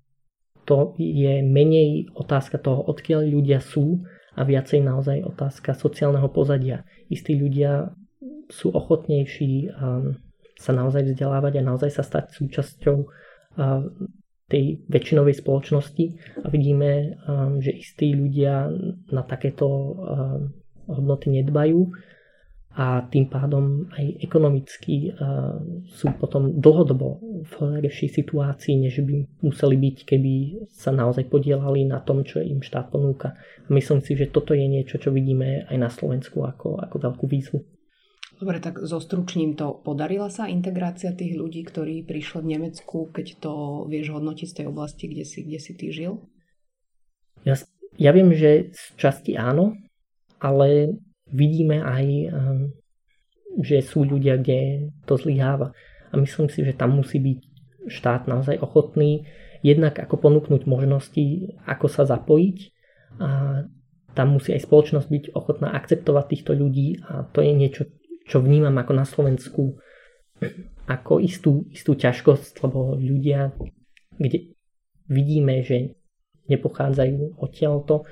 to 0.63 0.95
je 0.95 1.43
menej 1.43 2.13
otázka 2.15 2.55
toho, 2.61 2.87
odkiaľ 2.87 3.27
ľudia 3.27 3.59
sú 3.59 3.99
a 4.33 4.41
viacej 4.47 4.79
naozaj 4.81 5.27
otázka 5.27 5.75
sociálneho 5.75 6.31
pozadia. 6.31 6.87
Istí 7.11 7.35
ľudia 7.35 7.91
sú 8.47 8.71
ochotnejší 8.71 9.69
um, 9.75 10.17
sa 10.57 10.71
naozaj 10.71 11.11
vzdelávať 11.11 11.59
a 11.59 11.67
naozaj 11.67 11.91
sa 11.91 12.03
stať 12.05 12.31
súčasťou 12.39 12.97
uh, 13.03 13.83
tej 14.47 14.85
väčšinovej 14.87 15.35
spoločnosti 15.43 16.05
a 16.41 16.47
vidíme, 16.47 17.19
um, 17.27 17.59
že 17.59 17.75
istí 17.75 18.15
ľudia 18.15 18.71
na 19.11 19.23
takéto 19.27 19.67
hodnoty 20.87 21.43
nedbajú 21.43 21.91
a 22.73 23.05
tým 23.05 23.29
pádom 23.29 23.85
aj 23.93 24.05
ekonomicky 24.25 25.13
uh, 25.13 25.61
sú 25.93 26.09
potom 26.17 26.57
dlhodobo 26.57 27.21
v 27.45 27.53
lepšej 27.85 28.09
situácii, 28.17 28.81
než 28.81 29.05
by 29.05 29.45
museli 29.45 29.77
byť, 29.77 29.97
keby 30.09 30.33
sa 30.73 30.89
naozaj 30.89 31.29
podielali 31.29 31.85
na 31.85 32.01
tom, 32.01 32.25
čo 32.25 32.41
im 32.41 32.65
štát 32.65 32.89
ponúka. 32.89 33.37
A 33.37 33.69
myslím 33.69 34.01
si, 34.01 34.17
že 34.17 34.33
toto 34.33 34.57
je 34.57 34.65
niečo, 34.65 34.97
čo 34.97 35.13
vidíme 35.13 35.69
aj 35.69 35.77
na 35.77 35.89
Slovensku 35.93 36.41
ako, 36.41 36.81
ako 36.81 36.95
veľkú 36.97 37.25
výzvu. 37.29 37.61
Dobre, 38.41 38.57
tak 38.57 38.81
zostručním 38.81 39.53
to. 39.53 39.77
Podarila 39.85 40.33
sa 40.33 40.49
integrácia 40.49 41.13
tých 41.13 41.37
ľudí, 41.37 41.61
ktorí 41.69 42.01
prišli 42.03 42.41
v 42.41 42.51
Nemecku, 42.57 43.13
keď 43.13 43.37
to 43.37 43.85
vieš 43.85 44.17
hodnotiť 44.17 44.47
z 44.49 44.55
tej 44.57 44.65
oblasti, 44.73 45.05
kde 45.13 45.23
si, 45.29 45.45
kde 45.45 45.59
si 45.61 45.71
ty 45.77 45.93
žil? 45.93 46.25
Ja, 47.45 47.53
ja 48.01 48.11
viem, 48.11 48.33
že 48.33 48.73
z 48.73 48.83
časti 48.97 49.37
áno, 49.37 49.77
ale 50.41 50.97
vidíme 51.33 51.81
aj, 51.81 52.05
ehm, 52.29 52.63
že 53.59 53.81
sú 53.81 54.05
ľudia, 54.05 54.37
kde 54.37 54.93
to 55.09 55.17
zlyháva. 55.17 55.73
A 56.09 56.13
myslím 56.21 56.47
si, 56.47 56.61
že 56.61 56.77
tam 56.77 56.97
musí 57.01 57.17
byť 57.17 57.39
štát 57.89 58.29
naozaj 58.29 58.61
ochotný 58.61 59.25
jednak 59.65 59.97
ako 59.97 60.19
ponúknuť 60.19 60.69
možnosti, 60.69 61.57
ako 61.65 61.87
sa 61.89 62.03
zapojiť 62.05 62.57
a 63.17 63.29
tam 64.13 64.37
musí 64.37 64.53
aj 64.53 64.65
spoločnosť 64.69 65.07
byť 65.09 65.23
ochotná 65.33 65.73
akceptovať 65.73 66.25
týchto 66.29 66.53
ľudí 66.53 67.01
a 67.01 67.25
to 67.33 67.41
je 67.41 67.51
niečo, 67.55 67.83
čo 68.29 68.43
vnímam 68.43 68.75
ako 68.77 68.93
na 68.93 69.05
Slovensku 69.09 69.81
ako 70.85 71.23
istú, 71.23 71.65
istú 71.71 71.95
ťažkosť, 71.95 72.61
lebo 72.67 72.99
ľudia, 72.99 73.55
kde 74.19 74.53
vidíme, 75.07 75.63
že 75.63 75.95
nepochádzajú 76.51 77.39
odtiaľto, 77.39 78.03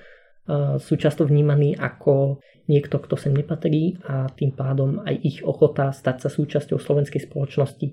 sú 0.81 0.93
často 0.97 1.23
vnímaní 1.23 1.77
ako 1.77 2.41
niekto, 2.65 2.97
kto 2.97 3.15
sem 3.15 3.33
nepatrí 3.33 4.01
a 4.09 4.25
tým 4.33 4.51
pádom 4.57 5.01
aj 5.05 5.15
ich 5.21 5.37
ochota 5.45 5.93
stať 5.93 6.27
sa 6.27 6.29
súčasťou 6.33 6.81
slovenskej 6.81 7.29
spoločnosti 7.29 7.87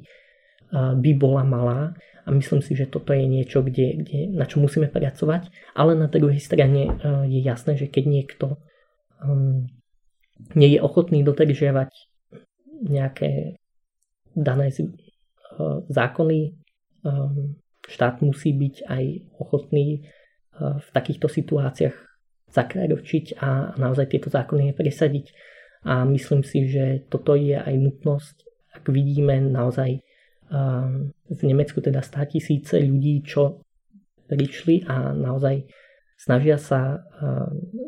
by 0.72 1.11
bola 1.16 1.44
malá 1.44 1.92
a 2.24 2.28
myslím 2.32 2.64
si, 2.64 2.72
že 2.72 2.88
toto 2.88 3.12
je 3.12 3.24
niečo, 3.24 3.61
kde, 3.61 4.00
kde, 4.00 4.18
na 4.32 4.48
čo 4.48 4.61
musíme 4.61 4.88
pracovať, 4.88 5.52
ale 5.76 5.92
na 5.96 6.08
druhej 6.08 6.40
strane 6.40 6.88
je 7.28 7.40
jasné, 7.40 7.76
že 7.76 7.88
keď 7.88 8.04
niekto 8.04 8.46
um, 9.20 9.68
nie 10.54 10.68
je 10.76 10.80
ochotný 10.82 11.26
dodržiavať 11.26 11.90
nejaké 12.82 13.58
dané 14.38 14.70
e, 14.70 14.82
zákony. 15.90 16.40
E, 16.46 16.50
štát 17.88 18.22
musí 18.22 18.54
byť 18.54 18.74
aj 18.87 19.04
ochotný 19.42 19.87
e, 19.98 20.00
v 20.78 20.88
takýchto 20.94 21.26
situáciách 21.26 21.96
zakročiť 22.52 23.40
a 23.40 23.76
naozaj 23.76 24.16
tieto 24.16 24.28
zákony 24.32 24.72
presadiť. 24.72 25.32
A 25.87 26.02
myslím 26.08 26.42
si, 26.42 26.66
že 26.66 27.06
toto 27.06 27.38
je 27.38 27.54
aj 27.54 27.74
nutnosť, 27.76 28.37
ak 28.78 28.84
vidíme 28.90 29.38
naozaj 29.38 30.02
v 31.28 31.40
Nemecku 31.44 31.78
teda 31.84 32.00
100 32.00 32.32
tisíce 32.32 32.80
ľudí, 32.80 33.20
čo 33.20 33.61
prišli 34.28 34.88
a 34.88 35.12
naozaj 35.12 35.68
snažia 36.16 36.56
sa, 36.56 37.04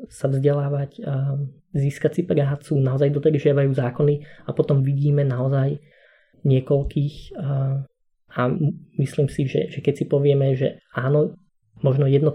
sa 0.09 0.27
vzdelávať, 0.29 1.01
získať 1.73 2.21
si 2.21 2.23
prácu, 2.29 2.77
naozaj 2.77 3.11
dodržiavajú 3.17 3.71
zákony 3.73 4.15
a 4.47 4.51
potom 4.53 4.85
vidíme 4.85 5.25
naozaj 5.25 5.81
niekoľkých 6.45 7.17
a 8.31 8.41
myslím 9.01 9.27
si, 9.27 9.51
že, 9.51 9.67
že 9.73 9.83
keď 9.83 9.95
si 9.97 10.05
povieme, 10.07 10.55
že 10.55 10.79
áno, 10.95 11.35
možno 11.83 12.07
1% 12.07 12.31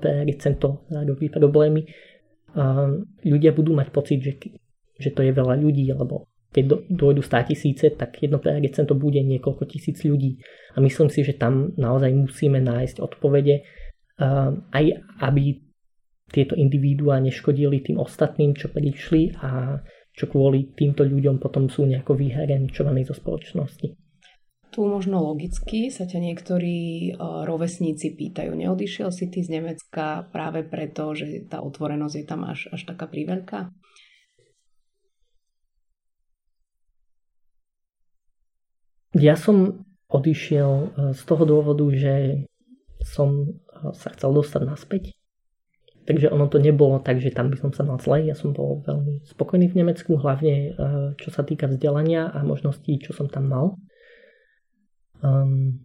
robí 0.91 1.31
problémy, 1.31 1.87
ľudia 3.21 3.51
budú 3.51 3.75
mať 3.75 3.87
pocit, 3.91 4.19
že, 4.23 4.33
že 4.95 5.09
to 5.11 5.21
je 5.21 5.31
veľa 5.35 5.59
ľudí, 5.59 5.91
alebo 5.91 6.31
keď 6.55 6.87
dojdu 6.87 7.19
100 7.19 7.51
tisíce, 7.51 7.85
tak 7.99 8.15
1% 8.23 8.31
to 8.87 8.95
bude 8.95 9.19
niekoľko 9.19 9.67
tisíc 9.67 9.99
ľudí. 10.07 10.39
A 10.75 10.79
myslím 10.79 11.11
si, 11.11 11.27
že 11.27 11.35
tam 11.35 11.75
naozaj 11.75 12.15
musíme 12.15 12.63
nájsť 12.63 13.03
odpovede, 13.03 13.67
aj 14.71 14.85
aby 15.19 15.59
tieto 16.31 16.55
individuá 16.55 17.19
neškodili 17.19 17.83
tým 17.83 17.99
ostatným, 17.99 18.55
čo 18.55 18.71
prišli 18.71 19.35
a 19.43 19.83
čo 20.15 20.31
kvôli 20.31 20.71
týmto 20.71 21.03
ľuďom 21.03 21.43
potom 21.43 21.67
sú 21.67 21.83
nejako 21.83 22.15
vyhraničovaní 22.15 23.03
zo 23.03 23.11
spoločnosti. 23.11 24.04
Tu 24.75 24.83
možno 24.83 25.23
logicky 25.23 25.87
sa 25.87 26.03
ťa 26.03 26.19
niektorí 26.19 27.15
rovesníci 27.47 28.11
pýtajú, 28.11 28.51
neodišiel 28.51 29.07
si 29.07 29.31
ty 29.31 29.39
z 29.39 29.55
Nemecka 29.55 30.27
práve 30.35 30.67
preto, 30.67 31.15
že 31.15 31.47
tá 31.47 31.63
otvorenosť 31.63 32.15
je 32.19 32.25
tam 32.27 32.43
až, 32.43 32.67
až 32.75 32.83
taká 32.83 33.07
príveľká? 33.07 33.71
Ja 39.15 39.39
som 39.39 39.87
odišiel 40.11 40.71
e, 40.75 40.87
z 41.15 41.21
toho 41.23 41.47
dôvodu, 41.47 41.87
že 41.95 42.43
som 42.99 43.47
e, 43.47 43.95
sa 43.95 44.11
chcel 44.11 44.35
dostať 44.35 44.61
naspäť. 44.67 45.15
Takže 46.03 46.35
ono 46.35 46.51
to 46.51 46.59
nebolo 46.59 46.99
tak, 46.99 47.23
že 47.23 47.31
tam 47.31 47.47
by 47.47 47.55
som 47.63 47.71
sa 47.71 47.87
mal 47.87 47.95
zle. 48.03 48.27
Ja 48.27 48.35
som 48.35 48.51
bol 48.51 48.83
veľmi 48.83 49.23
spokojný 49.23 49.71
v 49.71 49.77
Nemecku, 49.79 50.19
hlavne 50.19 50.53
e, 50.53 50.69
čo 51.15 51.31
sa 51.31 51.47
týka 51.47 51.71
vzdelania 51.71 52.27
a 52.27 52.43
možností, 52.43 52.99
čo 52.99 53.15
som 53.15 53.31
tam 53.31 53.47
mal 53.47 53.79
um, 55.25 55.81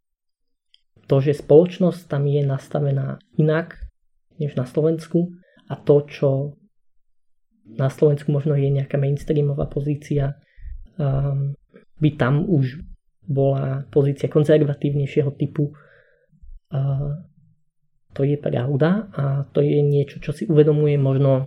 to, 1.09 1.17
že 1.25 1.41
spoločnosť 1.41 2.07
tam 2.07 2.29
je 2.29 2.45
nastavená 2.45 3.17
inak 3.41 3.81
než 4.37 4.55
na 4.55 4.69
Slovensku 4.69 5.33
a 5.67 5.75
to, 5.81 6.05
čo 6.07 6.31
na 7.65 7.89
Slovensku 7.89 8.29
možno 8.31 8.55
je 8.55 8.69
nejaká 8.69 9.01
mainstreamová 9.01 9.67
pozícia, 9.67 10.37
um, 11.01 11.57
by 11.99 12.11
tam 12.21 12.45
už 12.45 12.83
bola 13.25 13.87
pozícia 13.89 14.27
konzervatívnejšieho 14.27 15.31
typu. 15.39 15.71
Uh, 16.71 17.27
to 18.11 18.27
je 18.27 18.35
pravda 18.39 19.07
a 19.15 19.23
to 19.55 19.63
je 19.63 19.79
niečo, 19.83 20.19
čo 20.19 20.35
si 20.35 20.47
uvedomuje 20.51 20.99
možno 20.99 21.47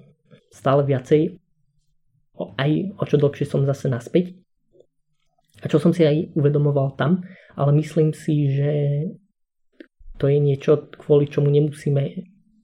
stále 0.52 0.88
viacej, 0.88 1.40
aj 2.38 2.72
o 3.00 3.04
čo 3.04 3.16
dlhšie 3.20 3.46
som 3.48 3.68
zase 3.68 3.92
naspäť. 3.92 4.43
A 5.62 5.66
čo 5.70 5.78
som 5.78 5.94
si 5.94 6.02
aj 6.04 6.34
uvedomoval 6.34 6.98
tam, 6.98 7.22
ale 7.54 7.72
myslím 7.78 8.16
si, 8.16 8.50
že 8.50 8.72
to 10.18 10.26
je 10.26 10.42
niečo, 10.42 10.90
kvôli 10.98 11.30
čomu 11.30 11.54
nemusíme 11.54 12.04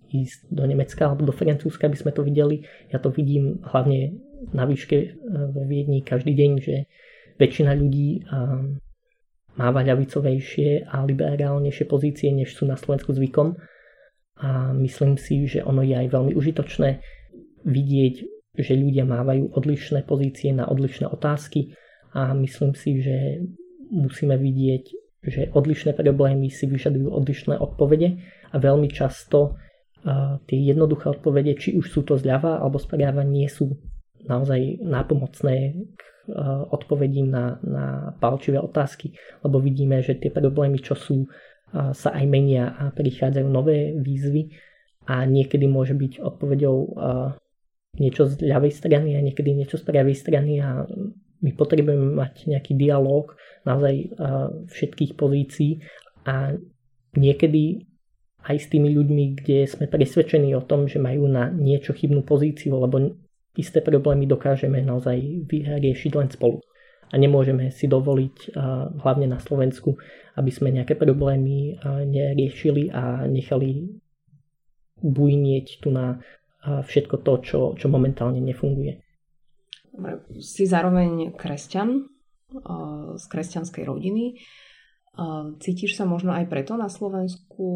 ísť 0.10 0.50
do 0.50 0.66
Nemecka 0.66 1.06
alebo 1.06 1.30
do 1.30 1.36
Francúzska, 1.36 1.86
aby 1.86 1.98
sme 1.98 2.12
to 2.16 2.26
videli. 2.26 2.66
Ja 2.90 2.98
to 2.98 3.14
vidím 3.14 3.62
hlavne 3.62 4.18
na 4.56 4.66
výške 4.66 4.98
e, 4.98 5.08
vo 5.54 5.62
Viedni 5.70 6.02
každý 6.02 6.34
deň, 6.34 6.52
že 6.58 6.90
väčšina 7.38 7.72
ľudí 7.78 8.26
máva 9.56 9.80
ľavicovejšie 9.84 10.88
a 10.88 11.04
liberálnejšie 11.04 11.86
pozície, 11.88 12.32
než 12.32 12.56
sú 12.56 12.68
na 12.68 12.76
Slovensku 12.76 13.16
zvykom. 13.16 13.56
A 14.40 14.72
myslím 14.76 15.20
si, 15.20 15.48
že 15.48 15.64
ono 15.64 15.84
je 15.84 15.96
aj 15.96 16.08
veľmi 16.16 16.32
užitočné 16.36 16.90
vidieť, 17.68 18.16
že 18.56 18.74
ľudia 18.76 19.04
mávajú 19.04 19.52
odlišné 19.56 20.08
pozície 20.08 20.56
na 20.56 20.68
odlišné 20.68 21.12
otázky 21.12 21.76
a 22.14 22.34
myslím 22.34 22.74
si, 22.74 23.02
že 23.02 23.46
musíme 23.90 24.38
vidieť, 24.38 24.84
že 25.20 25.42
odlišné 25.52 25.94
problémy 25.94 26.50
si 26.50 26.66
vyžadujú 26.66 27.12
odlišné 27.12 27.60
odpovede 27.60 28.18
a 28.50 28.56
veľmi 28.58 28.88
často 28.90 29.60
tie 30.48 30.60
jednoduché 30.64 31.12
odpovede, 31.12 31.60
či 31.60 31.76
už 31.76 31.92
sú 31.92 32.02
to 32.08 32.16
zľava 32.16 32.64
alebo 32.64 32.80
správa, 32.80 33.20
nie 33.28 33.52
sú 33.52 33.76
naozaj 34.24 34.80
nápomocné 34.80 35.76
k 35.76 36.02
uh, 36.32 36.64
odpovedí 36.72 37.24
na, 37.28 37.60
na 37.64 38.16
palčivé 38.20 38.60
otázky, 38.64 39.12
lebo 39.44 39.60
vidíme, 39.60 40.00
že 40.00 40.16
tie 40.16 40.32
problémy, 40.32 40.80
čo 40.80 40.96
sú, 40.96 41.28
sa 41.72 42.10
aj 42.16 42.26
menia 42.26 42.74
a 42.80 42.90
prichádzajú 42.90 43.48
nové 43.48 43.94
výzvy 43.94 44.50
a 45.06 45.22
niekedy 45.28 45.70
môže 45.70 45.94
byť 45.94 46.18
odpovedou 46.18 46.98
niečo 48.00 48.26
z 48.26 48.42
ľavej 48.42 48.74
strany 48.74 49.14
a 49.14 49.22
niekedy 49.22 49.54
niečo 49.54 49.78
z 49.78 49.84
pravej 49.86 50.16
strany 50.18 50.62
a 50.62 50.86
my 51.40 51.52
potrebujeme 51.56 52.20
mať 52.20 52.52
nejaký 52.52 52.76
dialog 52.76 53.36
naozaj 53.64 54.16
všetkých 54.72 55.16
pozícií 55.16 55.84
a 56.28 56.56
niekedy 57.16 57.88
aj 58.40 58.56
s 58.56 58.68
tými 58.72 58.96
ľuďmi, 58.96 59.26
kde 59.44 59.68
sme 59.68 59.92
presvedčení 59.92 60.56
o 60.56 60.64
tom, 60.64 60.88
že 60.88 61.00
majú 61.00 61.28
na 61.28 61.52
niečo 61.52 61.92
chybnú 61.92 62.24
pozíciu, 62.24 62.80
lebo 62.80 63.20
isté 63.60 63.84
problémy 63.84 64.24
dokážeme 64.28 64.80
naozaj 64.80 65.48
vyriešiť 65.48 66.12
len 66.16 66.32
spolu. 66.32 66.64
A 67.10 67.18
nemôžeme 67.18 67.74
si 67.74 67.90
dovoliť, 67.90 68.54
hlavne 69.02 69.26
na 69.26 69.42
Slovensku, 69.42 69.98
aby 70.38 70.52
sme 70.54 70.70
nejaké 70.72 70.94
problémy 70.94 71.82
neriešili 72.06 72.94
a 72.94 73.26
nechali 73.26 73.98
bujnieť 75.02 75.68
tu 75.82 75.90
na 75.90 76.22
všetko 76.64 77.16
to, 77.26 77.34
čo, 77.42 77.60
čo 77.76 77.88
momentálne 77.90 78.38
nefunguje. 78.38 79.02
Si 80.40 80.64
zároveň 80.66 81.36
kresťan 81.36 82.10
z 83.16 83.26
kresťanskej 83.30 83.84
rodiny. 83.86 84.42
Cítiš 85.60 86.00
sa 86.00 86.08
možno 86.08 86.34
aj 86.34 86.50
preto 86.50 86.80
na 86.80 86.90
Slovensku 86.90 87.68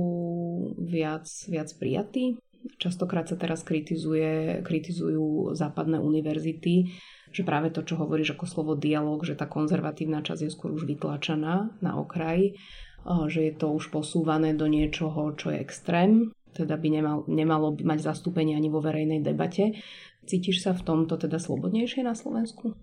viac, 0.80 1.30
viac 1.52 1.70
prijatý? 1.78 2.42
Častokrát 2.80 3.28
sa 3.28 3.36
teraz 3.36 3.62
kritizuje, 3.68 4.64
kritizujú 4.64 5.52
západné 5.52 6.00
univerzity, 6.00 6.96
že 7.36 7.44
práve 7.44 7.76
to, 7.76 7.84
čo 7.84 8.00
hovoríš 8.00 8.40
ako 8.40 8.46
slovo 8.48 8.74
dialog, 8.80 9.20
že 9.28 9.36
tá 9.36 9.52
konzervatívna 9.52 10.24
časť 10.24 10.48
je 10.48 10.54
skôr 10.56 10.72
už 10.72 10.88
vytlačená 10.88 11.76
na 11.84 11.92
okraj, 12.00 12.56
že 13.28 13.52
je 13.52 13.54
to 13.60 13.76
už 13.76 13.92
posúvané 13.92 14.56
do 14.56 14.72
niečoho, 14.72 15.36
čo 15.36 15.52
je 15.52 15.60
extrém, 15.60 16.32
teda 16.56 16.80
by 16.80 16.88
nemal, 16.88 17.18
nemalo 17.28 17.76
by 17.76 17.84
mať 17.84 18.00
zastúpenie 18.08 18.56
ani 18.56 18.72
vo 18.72 18.80
verejnej 18.80 19.20
debate. 19.20 19.76
Cítiš 20.24 20.64
sa 20.64 20.72
v 20.72 20.86
tomto 20.88 21.20
teda 21.20 21.36
slobodnejšie 21.36 22.08
na 22.08 22.16
Slovensku? 22.16 22.76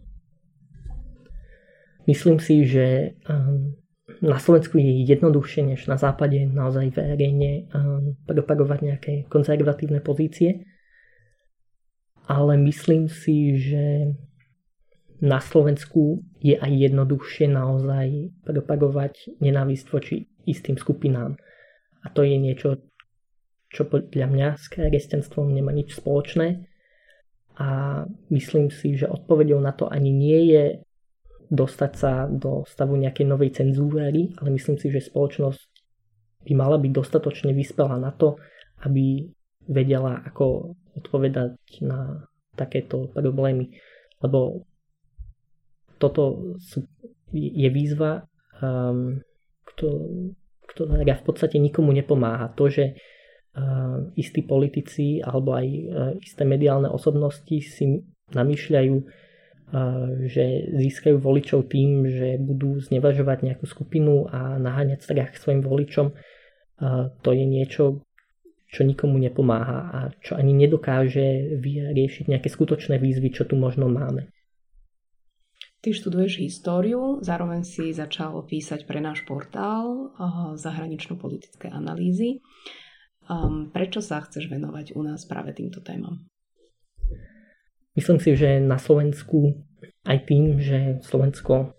Myslím 2.05 2.37
si, 2.41 2.69
že 2.69 3.17
um, 3.29 3.77
na 4.21 4.37
Slovensku 4.37 4.77
je 4.77 5.05
jednoduchšie 5.09 5.63
než 5.73 5.89
na 5.89 5.97
západe 5.97 6.37
naozaj 6.49 6.93
verejne 6.93 7.71
um, 7.73 8.17
propagovať 8.29 8.79
nejaké 8.85 9.13
konzervatívne 9.33 10.05
pozície. 10.05 10.69
Ale 12.29 12.61
myslím 12.61 13.09
si, 13.09 13.57
že 13.57 14.15
na 15.21 15.41
Slovensku 15.41 16.25
je 16.41 16.57
aj 16.57 16.73
jednoduchšie 16.73 17.53
naozaj 17.53 18.33
propagovať 18.45 19.41
nenávisť 19.41 19.87
voči 19.93 20.17
istým 20.49 20.81
skupinám. 20.81 21.37
A 22.01 22.07
to 22.09 22.25
je 22.25 22.37
niečo, 22.41 22.81
čo 23.69 23.85
podľa 23.85 24.29
mňa 24.29 24.49
s 24.57 24.73
kresťanstvom 24.73 25.53
nemá 25.53 25.73
nič 25.77 25.97
spoločné 25.97 26.70
a 27.61 27.69
myslím 28.33 28.73
si, 28.73 28.97
že 28.97 29.05
odpovedou 29.05 29.61
na 29.61 29.77
to 29.77 29.85
ani 29.85 30.09
nie 30.09 30.41
je 30.57 30.65
dostať 31.53 31.93
sa 31.93 32.25
do 32.25 32.65
stavu 32.65 32.97
nejakej 32.97 33.27
novej 33.29 33.53
cenzúry, 33.53 34.33
ale 34.41 34.49
myslím 34.57 34.81
si, 34.81 34.89
že 34.89 35.05
spoločnosť 35.05 35.61
by 36.49 36.53
mala 36.57 36.81
byť 36.81 36.93
dostatočne 36.95 37.53
vyspelá 37.53 38.01
na 38.01 38.17
to, 38.17 38.41
aby 38.89 39.29
vedela, 39.69 40.25
ako 40.25 40.73
odpovedať 40.97 41.61
na 41.85 42.25
takéto 42.57 43.13
problémy. 43.13 43.77
Lebo 44.25 44.65
toto 46.01 46.57
je 47.35 47.69
výzva, 47.69 48.25
um, 48.65 49.21
ktorá 50.65 51.05
v 51.05 51.25
podstate 51.29 51.61
nikomu 51.61 51.93
nepomáha. 51.93 52.57
To, 52.57 52.73
že 52.73 52.97
istí 54.15 54.47
politici 54.47 55.19
alebo 55.19 55.59
aj 55.59 55.67
isté 56.23 56.47
mediálne 56.47 56.87
osobnosti 56.87 57.59
si 57.61 58.05
namýšľajú 58.31 58.97
že 60.27 60.67
získajú 60.75 61.23
voličov 61.23 61.71
tým, 61.71 62.03
že 62.11 62.43
budú 62.43 62.83
znevažovať 62.83 63.47
nejakú 63.47 63.71
skupinu 63.71 64.27
a 64.27 64.59
naháňať 64.59 65.07
strach 65.07 65.31
svojim 65.39 65.63
voličom, 65.63 66.11
to 67.23 67.31
je 67.31 67.45
niečo, 67.47 68.03
čo 68.67 68.83
nikomu 68.83 69.23
nepomáha 69.23 69.79
a 69.95 69.99
čo 70.19 70.35
ani 70.35 70.59
nedokáže 70.59 71.55
vyriešiť 71.63 72.35
nejaké 72.35 72.51
skutočné 72.51 72.99
výzvy, 72.99 73.31
čo 73.31 73.47
tu 73.47 73.55
možno 73.55 73.87
máme. 73.87 74.35
Ty 75.87 75.95
študuješ 75.95 76.43
históriu, 76.43 77.23
zároveň 77.23 77.63
si 77.63 77.95
začal 77.95 78.43
písať 78.43 78.91
pre 78.91 78.99
náš 78.99 79.23
portál 79.23 80.11
zahranično-politické 80.59 81.71
analýzy. 81.71 82.43
Um, 83.31 83.71
prečo 83.71 84.03
sa 84.03 84.19
chceš 84.27 84.51
venovať 84.51 84.99
u 84.99 85.07
nás 85.07 85.23
práve 85.23 85.55
týmto 85.55 85.79
témam? 85.79 86.27
Myslím 87.95 88.19
si, 88.19 88.35
že 88.35 88.59
na 88.59 88.75
Slovensku 88.75 89.55
aj 90.03 90.19
tým, 90.27 90.59
že 90.59 90.99
Slovensko 91.07 91.79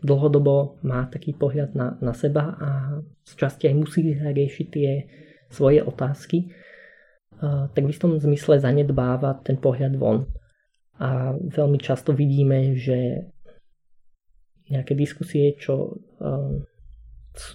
dlhodobo 0.00 0.80
má 0.80 1.04
taký 1.12 1.36
pohľad 1.36 1.76
na, 1.76 2.00
na 2.00 2.16
seba 2.16 2.56
a 2.56 2.68
z 3.28 3.32
časti 3.36 3.68
aj 3.68 3.76
musí 3.76 4.00
riešiť 4.16 4.66
tie 4.72 4.90
svoje 5.52 5.84
otázky, 5.84 6.48
tak 7.42 7.82
v 7.84 7.92
istom 7.92 8.16
zmysle 8.16 8.56
zanedbáva 8.62 9.42
ten 9.44 9.60
pohľad 9.60 10.00
von. 10.00 10.30
A 10.96 11.36
veľmi 11.36 11.76
často 11.76 12.16
vidíme, 12.16 12.72
že 12.78 13.28
nejaké 14.72 14.96
diskusie, 14.96 15.52
čo 15.60 16.00
um, 16.18 16.64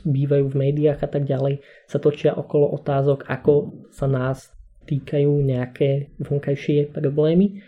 bývajú 0.05 0.51
v 0.51 0.59
médiách 0.67 0.99
a 1.03 1.09
tak 1.09 1.25
ďalej, 1.25 1.61
sa 1.87 1.97
točia 1.97 2.35
okolo 2.37 2.71
otázok, 2.77 3.25
ako 3.27 3.85
sa 3.93 4.07
nás 4.07 4.51
týkajú 4.85 5.31
nejaké 5.45 6.15
vonkajšie 6.19 6.89
problémy 6.91 7.61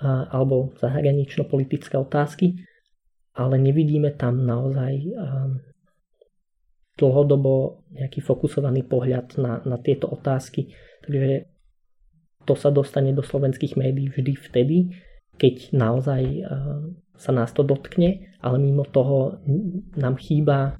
a, 0.00 0.28
alebo 0.28 0.76
zahranično-politické 0.78 1.96
otázky, 1.96 2.60
ale 3.32 3.56
nevidíme 3.56 4.12
tam 4.12 4.44
naozaj 4.44 4.92
um, 5.08 5.60
dlhodobo 7.00 7.84
nejaký 7.96 8.20
fokusovaný 8.20 8.84
pohľad 8.84 9.40
na, 9.40 9.64
na 9.64 9.80
tieto 9.80 10.12
otázky. 10.12 10.76
Takže 11.08 11.48
to 12.44 12.54
sa 12.58 12.68
dostane 12.68 13.16
do 13.16 13.24
slovenských 13.24 13.80
médií 13.80 14.12
vždy 14.12 14.32
vtedy, 14.36 14.92
keď 15.40 15.72
naozaj 15.72 16.22
uh, 16.44 16.92
sa 17.16 17.32
nás 17.32 17.54
to 17.56 17.64
dotkne, 17.64 18.36
ale 18.42 18.56
mimo 18.58 18.84
toho 18.84 19.40
nám 19.96 20.18
chýba 20.20 20.76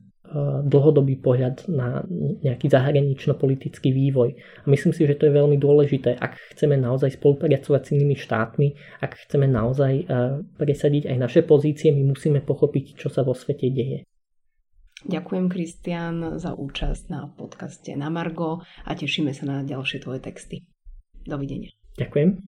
dlhodobý 0.64 1.21
pohľad 1.21 1.68
na 1.68 2.03
nejaký 2.40 2.73
zahranično-politický 2.73 3.92
vývoj. 3.92 4.35
A 4.64 4.66
myslím 4.71 4.92
si, 4.97 5.05
že 5.05 5.16
to 5.21 5.29
je 5.29 5.37
veľmi 5.37 5.61
dôležité, 5.61 6.16
ak 6.16 6.57
chceme 6.57 6.81
naozaj 6.81 7.21
spolupracovať 7.21 7.81
s 7.85 7.92
inými 7.92 8.16
štátmi, 8.16 8.68
ak 9.05 9.12
chceme 9.29 9.45
naozaj 9.45 9.92
e, 9.92 10.05
presadiť 10.57 11.12
aj 11.12 11.16
naše 11.21 11.40
pozície, 11.45 11.92
my 11.92 12.16
musíme 12.16 12.40
pochopiť, 12.40 12.97
čo 12.97 13.09
sa 13.12 13.21
vo 13.23 13.37
svete 13.37 13.68
deje. 13.68 14.09
Ďakujem, 15.03 15.51
Kristian, 15.51 16.38
za 16.38 16.55
účasť 16.55 17.11
na 17.11 17.27
podcaste 17.27 17.90
na 17.99 18.07
Margo 18.07 18.62
a 18.87 18.90
tešíme 18.95 19.35
sa 19.35 19.45
na 19.51 19.57
ďalšie 19.66 19.99
tvoje 19.99 20.23
texty. 20.23 20.62
Dovidenia. 21.27 21.75
Ďakujem. 21.99 22.51